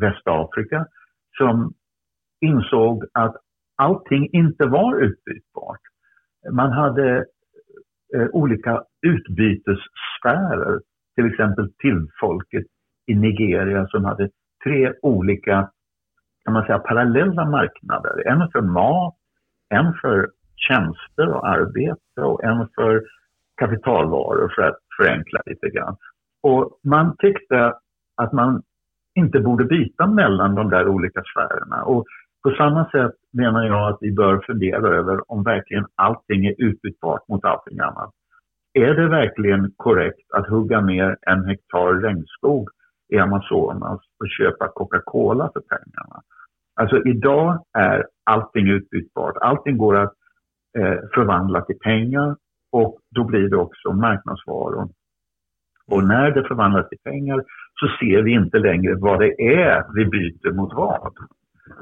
[0.01, 0.87] Västafrika
[1.39, 1.75] som
[2.41, 3.37] insåg att
[3.77, 5.81] allting inte var utbytbart.
[6.51, 7.25] Man hade
[8.15, 10.81] eh, olika utbytessfärer
[11.15, 12.65] till exempel till folket
[13.07, 14.31] i Nigeria som hade
[14.65, 15.71] tre olika
[16.45, 18.29] kan man säga, parallella marknader.
[18.29, 19.15] En för mat,
[19.69, 23.03] en för tjänster och arbete och en för
[23.57, 25.97] kapitalvaror för att förenkla lite grann.
[26.43, 27.75] Och man tyckte
[28.17, 28.63] att man
[29.15, 31.83] inte borde byta mellan de där olika sfärerna.
[31.83, 32.05] Och
[32.43, 37.29] på samma sätt menar jag att vi bör fundera över om verkligen allting är utbytbart
[37.29, 38.11] mot allting annat.
[38.73, 42.69] Är det verkligen korrekt att hugga ner en hektar regnskog
[43.09, 46.23] i Amazonas och köpa Coca-Cola för pengarna?
[46.75, 49.37] Alltså idag är allting utbytbart.
[49.41, 50.15] Allting går att
[50.79, 52.37] eh, förvandla till pengar
[52.73, 54.89] och då blir det också marknadsvaror.
[55.87, 57.45] Och när det förvandlas till pengar
[57.81, 61.13] så ser vi inte längre vad det är vi byter mot vad.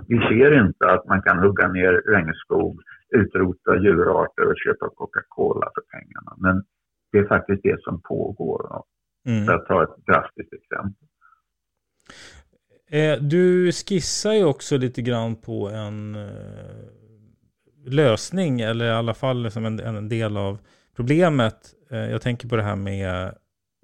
[0.06, 2.80] Vi ser inte att man kan hugga ner regnskog,
[3.16, 6.36] utrota djurarter och köpa Coca-Cola för pengarna.
[6.38, 6.64] Men
[7.12, 8.82] det är faktiskt det som pågår.
[9.26, 9.46] Mm.
[9.46, 11.08] För att ta ett drastiskt exempel.
[12.90, 16.30] Eh, du skissar ju också lite grann på en eh,
[17.86, 20.58] lösning, eller i alla fall liksom en, en del av
[20.96, 21.74] problemet.
[21.90, 23.34] Eh, jag tänker på det här med,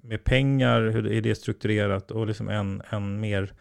[0.03, 3.51] med pengar, hur är det strukturerat och liksom en, en mer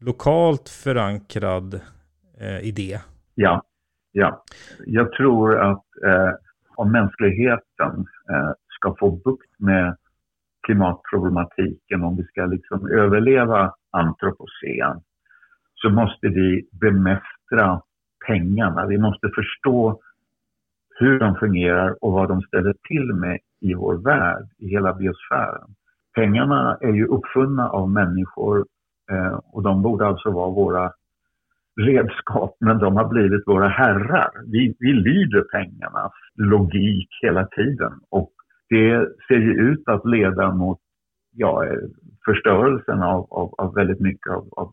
[0.00, 1.80] lokalt förankrad
[2.40, 2.98] eh, idé.
[3.34, 3.62] Ja,
[4.12, 4.44] ja.
[4.86, 6.30] jag tror att eh,
[6.74, 9.96] om mänskligheten eh, ska få bukt med
[10.66, 15.02] klimatproblematiken, om vi ska liksom överleva antropocen,
[15.74, 17.82] så måste vi bemästra
[18.26, 18.86] pengarna.
[18.86, 20.00] Vi måste förstå
[20.98, 25.74] hur de fungerar och vad de ställer till med i vår värld, i hela biosfären.
[26.14, 28.66] Pengarna är ju uppfunna av människor
[29.10, 30.92] Eh, och de borde alltså vara våra
[31.80, 34.30] redskap, men de har blivit våra herrar.
[34.46, 38.32] Vi, vi lyder pengarnas logik hela tiden och
[38.68, 40.78] det ser ju ut att leda mot
[41.32, 41.78] ja, eh,
[42.24, 44.72] förstörelsen av, av, av väldigt mycket av, av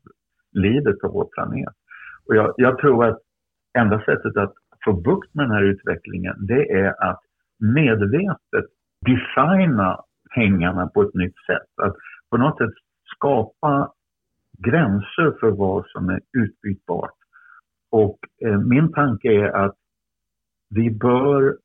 [0.52, 1.74] livet på vår planet.
[2.28, 3.20] Och jag, jag tror att
[3.78, 4.54] enda sättet att
[4.86, 7.20] få bukt med den här utvecklingen, det är att
[7.60, 8.66] medvetet
[9.06, 10.00] designa
[10.36, 11.70] pengarna på ett nytt sätt.
[11.82, 11.96] Att
[12.32, 12.74] på något sätt
[13.16, 13.92] skapa
[14.58, 17.14] gränser för vad som är utbytbart.
[17.92, 19.76] Och eh, min tanke är att
[20.70, 21.58] vi bör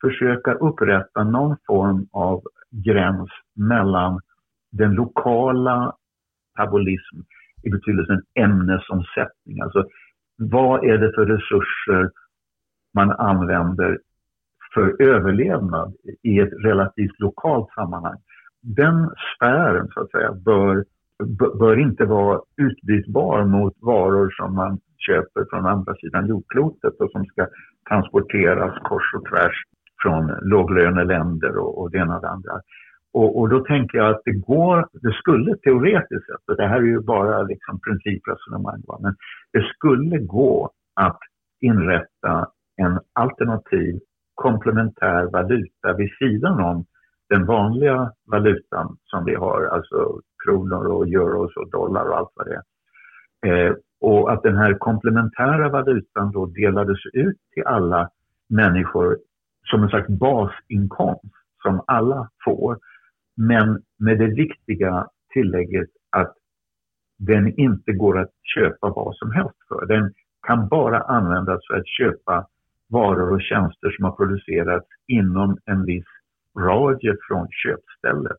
[0.00, 4.20] försöka upprätta någon form av gräns mellan
[4.72, 5.96] den lokala
[6.56, 7.24] tabulismen,
[7.62, 9.60] i betydelsen ämnesomsättning.
[9.60, 9.84] Alltså
[10.36, 12.10] vad är det för resurser
[12.94, 13.98] man använder
[14.74, 18.18] för överlevnad i ett relativt lokalt sammanhang.
[18.62, 20.84] Den sfären så att säga bör,
[21.58, 27.24] bör inte vara utbytbar mot varor som man köper från andra sidan jordklotet och som
[27.24, 27.46] ska
[27.88, 29.62] transporteras kors och tvärs
[30.02, 32.60] från låglöneländer och, och det ena och det andra.
[33.12, 36.76] Och, och, då tänker jag att det går, det skulle teoretiskt sett, och det här
[36.76, 39.14] är ju bara liksom principresonemang, men
[39.52, 41.18] det skulle gå att
[41.60, 44.00] inrätta en alternativ
[44.34, 46.84] komplementär valuta vid sidan om
[47.28, 52.46] den vanliga valutan som vi har, alltså kronor och euros och dollar och allt vad
[52.46, 52.62] det är.
[53.46, 58.10] Eh, och att den här komplementära valutan då delades ut till alla
[58.48, 59.18] människor
[59.70, 62.78] som en slags basinkomst som alla får.
[63.36, 66.34] Men med det viktiga tillägget att
[67.18, 69.86] den inte går att köpa vad som helst för.
[69.86, 70.12] Den
[70.46, 72.46] kan bara användas för att köpa
[72.88, 76.06] varor och tjänster som har producerats inom en viss
[76.58, 78.38] radie från köpstället.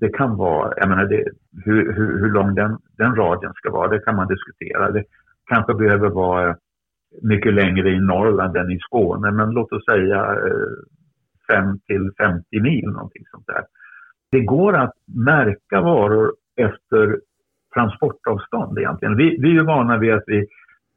[0.00, 1.24] Det kan vara, jag menar det,
[1.64, 4.90] hur, hur, hur lång den, den radien ska vara, det kan man diskutera.
[4.90, 5.04] Det
[5.46, 6.56] kanske behöver vara
[7.22, 12.60] mycket längre i Norrland än i Skåne, men låt oss säga eh, 5 till 50
[12.60, 13.64] mil, någonting sånt där.
[14.30, 14.92] Det går att
[15.26, 17.20] märka varor efter
[17.74, 19.16] transportavstånd egentligen.
[19.16, 20.46] Vi, vi är ju vana vid att vi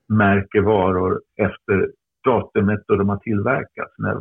[0.10, 1.92] märker varor efter
[2.24, 4.18] datumet då de har tillverkats, när,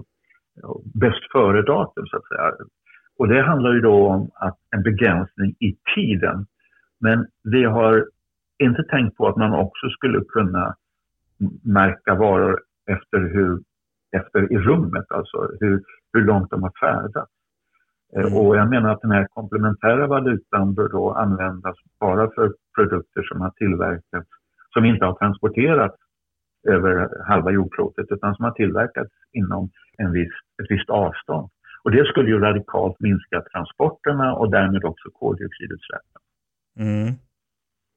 [0.94, 2.52] bäst före-datum så att säga.
[3.20, 6.46] Och det handlar ju då om att en begränsning i tiden.
[7.00, 8.06] Men vi har
[8.58, 10.74] inte tänkt på att man också skulle kunna
[11.62, 13.60] märka varor efter, hur,
[14.16, 17.32] efter i rummet, alltså hur, hur långt de har färdats.
[18.16, 18.38] Eh, mm.
[18.38, 23.40] Och jag menar att den här komplementära valutan bör då användas bara för produkter som
[23.40, 24.28] har tillverkats,
[24.72, 25.96] som inte har transporterats
[26.68, 31.50] över halva jordklotet utan som har tillverkats inom en viss, ett visst avstånd.
[31.82, 36.20] Och det skulle ju radikalt minska transporterna och därmed också koldioxidutsläppen.
[36.78, 37.14] Mm.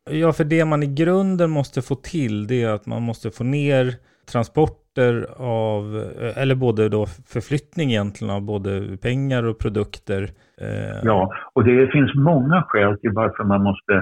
[0.10, 3.44] Ja, för det man i grunden måste få till det är att man måste få
[3.44, 3.86] ner
[4.32, 5.84] transporter av,
[6.36, 10.22] eller både då förflyttning egentligen av både pengar och produkter.
[10.62, 11.00] Eh.
[11.04, 13.94] Ja, och det finns många skäl till varför man måste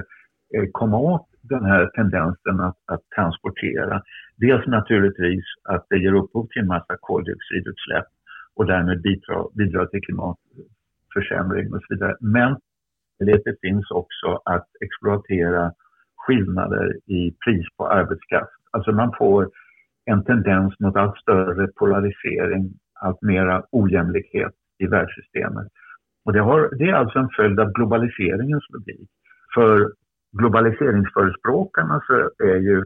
[0.56, 4.02] eh, komma åt den här tendensen att, att transportera.
[4.36, 8.06] Dels naturligtvis att det ger upphov till en massa koldioxidutsläpp
[8.56, 12.16] och därmed bidrar, bidra till klimatförsämring och så vidare.
[12.20, 12.56] Men
[13.18, 15.72] det finns också att exploatera
[16.16, 18.52] skillnader i pris på arbetskraft.
[18.70, 19.50] Alltså man får
[20.04, 25.68] en tendens mot allt större polarisering, allt mera ojämlikhet i världssystemet.
[26.24, 29.08] Och det, har, det är alltså en följd av globaliseringens logik.
[29.54, 29.92] För
[30.38, 32.84] globaliseringsförespråkarna så är ju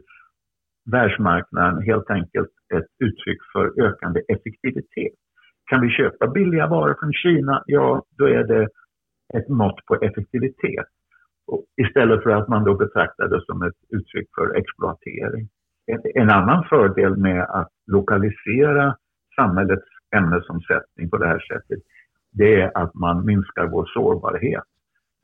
[0.91, 5.19] världsmarknaden helt enkelt ett uttryck för ökande effektivitet.
[5.67, 8.67] Kan vi köpa billiga varor från Kina, ja då är det
[9.33, 10.87] ett mått på effektivitet.
[11.81, 15.49] Istället för att man då betraktar det som ett uttryck för exploatering.
[16.15, 18.95] En annan fördel med att lokalisera
[19.35, 21.79] samhällets ämnesomsättning på det här sättet,
[22.31, 24.63] det är att man minskar vår sårbarhet.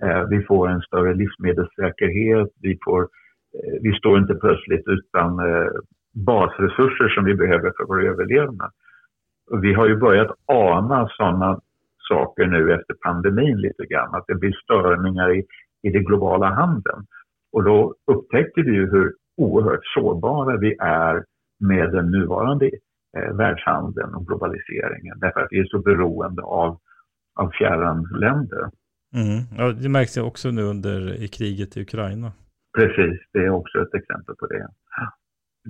[0.04, 5.72] Eh, vi får en större livsmedelssäkerhet, vi, får, eh, vi står inte plötsligt utan eh,
[6.14, 8.72] basresurser som vi behöver för vår överlevnad.
[9.62, 11.60] Vi har ju börjat ana sådana
[12.10, 15.46] saker nu efter pandemin lite grann, att det blir störningar i,
[15.82, 17.06] i den globala handeln.
[17.52, 21.24] Och då upptäcker vi ju hur oerhört sårbara vi är
[21.60, 22.66] med den nuvarande
[23.18, 26.80] eh, världshandeln och globaliseringen, därför att vi är så beroende av,
[27.40, 28.70] av fjärran länder.
[29.14, 29.40] Mm.
[29.58, 32.32] Ja, det märks ju också nu under i kriget i Ukraina.
[32.78, 34.68] Precis, det är också ett exempel på det.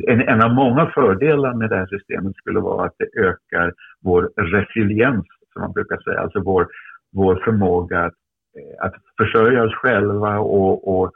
[0.07, 4.31] En, en av många fördelar med det här systemet skulle vara att det ökar vår
[4.37, 6.67] resiliens, som man brukar säga, alltså vår,
[7.11, 8.13] vår förmåga att,
[8.57, 11.11] eh, att försörja oss själva och, och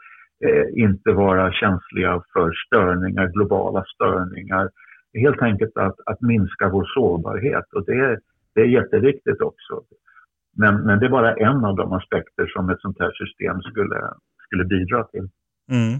[0.45, 4.69] eh, inte vara känsliga för störningar, globala störningar.
[5.13, 8.19] Helt enkelt att, att minska vår sårbarhet och det,
[8.55, 9.81] det är jätteviktigt också.
[10.57, 14.01] Men, men det är bara en av de aspekter som ett sånt här system skulle,
[14.45, 15.29] skulle bidra till.
[15.71, 15.99] Mm.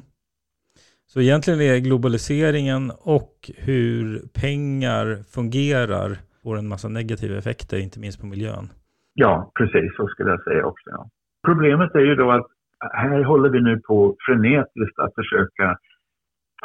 [1.11, 5.05] Så egentligen är globaliseringen och hur pengar
[5.35, 8.69] fungerar får en massa negativa effekter, inte minst på miljön.
[9.13, 10.89] Ja, precis så skulle jag säga också.
[10.89, 11.09] Ja.
[11.45, 12.47] Problemet är ju då att
[12.79, 15.77] här håller vi nu på frenetiskt att försöka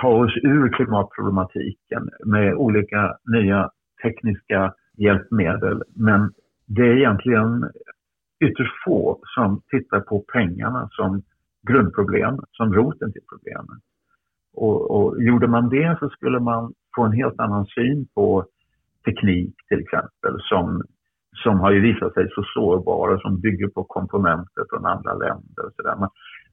[0.00, 3.70] ta oss ur klimatproblematiken med olika nya
[4.02, 5.82] tekniska hjälpmedel.
[5.94, 6.32] Men
[6.66, 7.70] det är egentligen
[8.44, 11.22] ytterst få som tittar på pengarna som
[11.68, 13.82] grundproblem, som roten till problemet.
[14.54, 18.44] Och, och, gjorde man det så skulle man få en helt annan syn på
[19.04, 20.82] teknik till exempel som,
[21.42, 25.66] som har ju visat sig så sårbara som bygger på komponenter från andra länder.
[25.66, 25.96] Och så där.
[25.96, 26.10] Man,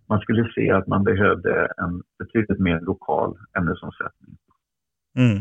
[0.10, 4.38] man skulle se att man behövde en betydligt mer lokal ämnesomsättning.
[5.18, 5.38] Mm.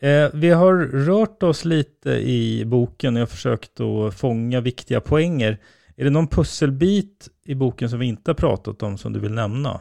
[0.00, 0.74] Eh, vi har
[1.06, 5.58] rört oss lite i boken och jag har försökt att fånga viktiga poänger.
[5.96, 9.34] Är det någon pusselbit i boken som vi inte har pratat om som du vill
[9.34, 9.80] nämna?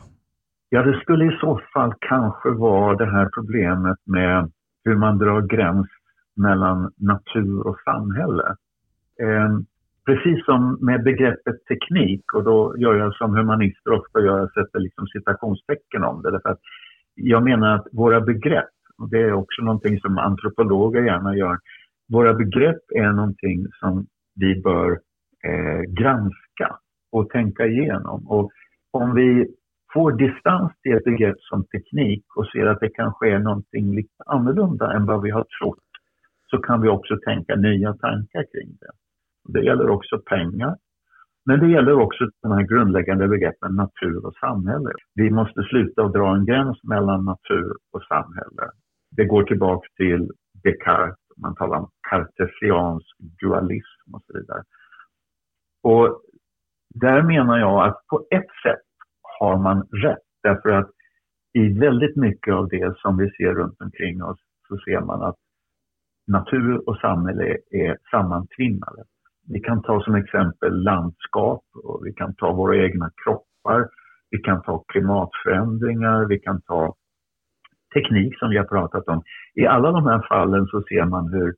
[0.69, 4.51] Ja, det skulle i så fall kanske vara det här problemet med
[4.83, 5.87] hur man drar gräns
[6.35, 8.55] mellan natur och samhälle.
[9.21, 9.49] Eh,
[10.05, 14.79] precis som med begreppet teknik, och då gör jag som humanister ofta gör, jag sätter
[14.79, 16.31] liksom citationstecken om det.
[16.31, 16.59] Därför att
[17.15, 21.57] jag menar att våra begrepp, och det är också någonting som antropologer gärna gör,
[22.09, 24.91] våra begrepp är någonting som vi bör
[25.47, 26.77] eh, granska
[27.11, 28.27] och tänka igenom.
[28.27, 28.51] Och
[28.91, 29.47] om vi
[29.93, 34.23] får distans till ett begrepp som teknik och ser att det kanske är någonting lite
[34.25, 35.89] annorlunda än vad vi har trott,
[36.49, 38.91] så kan vi också tänka nya tankar kring det.
[39.53, 40.75] Det gäller också pengar.
[41.45, 44.91] Men det gäller också de här grundläggande begreppen natur och samhälle.
[45.13, 48.71] Vi måste sluta att dra en gräns mellan natur och samhälle.
[49.11, 50.31] Det går tillbaka till
[50.63, 54.63] Descartes, man talar om kartesiansk dualism och så vidare.
[55.83, 56.21] Och
[56.95, 58.86] där menar jag att på ett sätt
[59.39, 60.27] har man rätt.
[60.43, 60.89] Därför att
[61.53, 65.35] i väldigt mycket av det som vi ser runt omkring oss så ser man att
[66.27, 69.03] natur och samhälle är sammantvinnade.
[69.47, 73.89] Vi kan ta som exempel landskap och vi kan ta våra egna kroppar.
[74.31, 76.95] Vi kan ta klimatförändringar, vi kan ta
[77.93, 79.23] teknik som vi har pratat om.
[79.55, 81.55] I alla de här fallen så ser man hur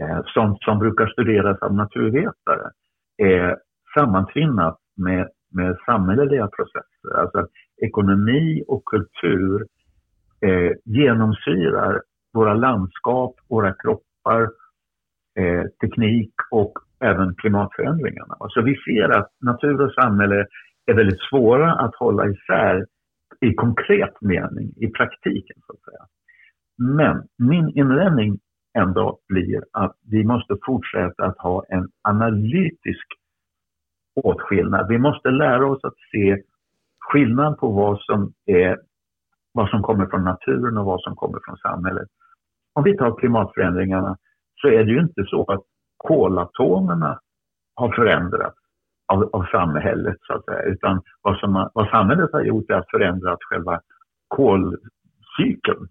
[0.00, 2.70] eh, sånt som brukar studeras av naturvetare
[3.16, 3.56] är
[3.94, 7.20] sammantvinnat med, med samhälleliga processer.
[7.20, 7.50] Alltså att
[7.82, 9.66] ekonomi och kultur
[10.46, 14.42] eh, genomsyrar våra landskap, våra kroppar,
[15.38, 18.36] eh, teknik och även klimatförändringarna.
[18.48, 20.46] Så vi ser att natur och samhälle
[20.86, 22.86] är väldigt svåra att hålla isär
[23.40, 26.06] i konkret mening, i praktiken så att säga.
[26.78, 28.38] Men min invändning
[28.78, 33.06] ändå blir att vi måste fortsätta att ha en analytisk
[34.16, 34.88] åtskillnad.
[34.88, 36.42] Vi måste lära oss att se
[37.00, 38.78] skillnad på vad som, är,
[39.52, 42.08] vad som kommer från naturen och vad som kommer från samhället.
[42.74, 44.16] Om vi tar klimatförändringarna
[44.60, 45.60] så är det ju inte så att
[45.96, 47.20] kolatomerna
[47.74, 48.58] har förändrats
[49.12, 50.62] av, av samhället så att säga.
[50.62, 53.80] Utan vad, som, vad samhället har gjort är att förändra själva
[54.28, 55.88] kolcykeln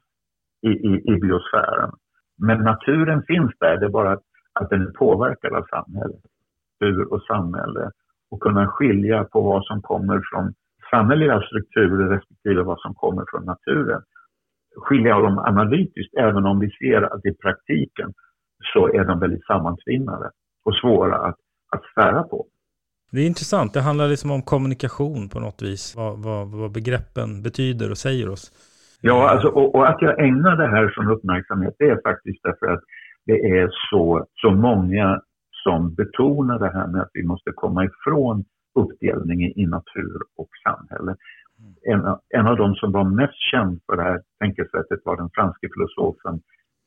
[0.61, 1.91] i, i, i biosfären.
[2.37, 6.21] Men naturen finns där, det är bara att, att den är påverkad av samhället.
[6.79, 7.91] Natur och samhälle.
[8.31, 10.53] Och kunna skilja på vad som kommer från
[10.91, 14.01] samhälleliga strukturer respektive vad som kommer från naturen.
[14.75, 18.13] Skilja dem analytiskt, även om vi ser att i praktiken
[18.73, 20.31] så är de väldigt sammantvinnade
[20.65, 21.35] och svåra att,
[21.75, 22.45] att svära på.
[23.11, 23.73] Det är intressant.
[23.73, 25.95] Det handlar liksom om kommunikation på något vis.
[25.95, 28.51] Vad, vad, vad begreppen betyder och säger oss.
[29.01, 32.65] Ja, alltså, och, och, att jag ägnar det här som uppmärksamhet det är faktiskt därför
[32.73, 32.83] att
[33.25, 35.21] det är så, så många
[35.63, 38.45] som betonar det här med att vi måste komma ifrån
[38.75, 41.15] uppdelningen i natur och samhälle.
[41.81, 45.69] En, en av de som var mest känd för det här tänkesättet var den franske
[45.73, 46.41] filosofen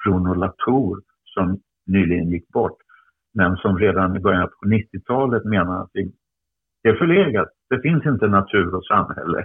[0.04, 2.78] Bruno Latour som nyligen gick bort,
[3.34, 5.90] men som redan i början på 90-talet menade att
[6.82, 7.48] det är förlegat.
[7.70, 9.44] Det finns inte natur och samhälle.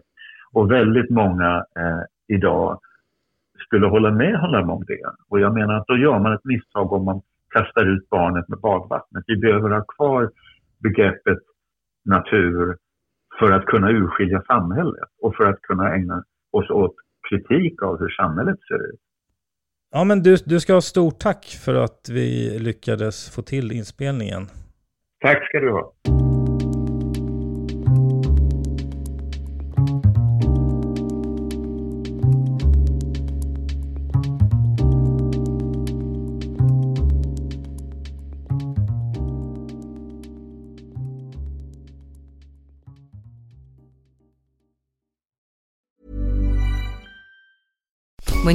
[0.52, 2.80] Och väldigt många eh, idag
[3.66, 5.04] skulle hålla med honom om det.
[5.30, 7.22] Och jag menar att då gör man ett misstag om man
[7.58, 9.24] kastar ut barnet med badvattnet.
[9.28, 10.32] Vi behöver ha kvar
[10.80, 11.40] begreppet
[12.06, 12.78] natur
[13.40, 16.96] för att kunna urskilja samhället och för att kunna ägna oss åt
[17.30, 19.00] kritik av hur samhället ser ut.
[19.92, 24.48] Ja, men du, du ska ha stort tack för att vi lyckades få till inspelningen.
[25.20, 25.94] Tack ska du ha.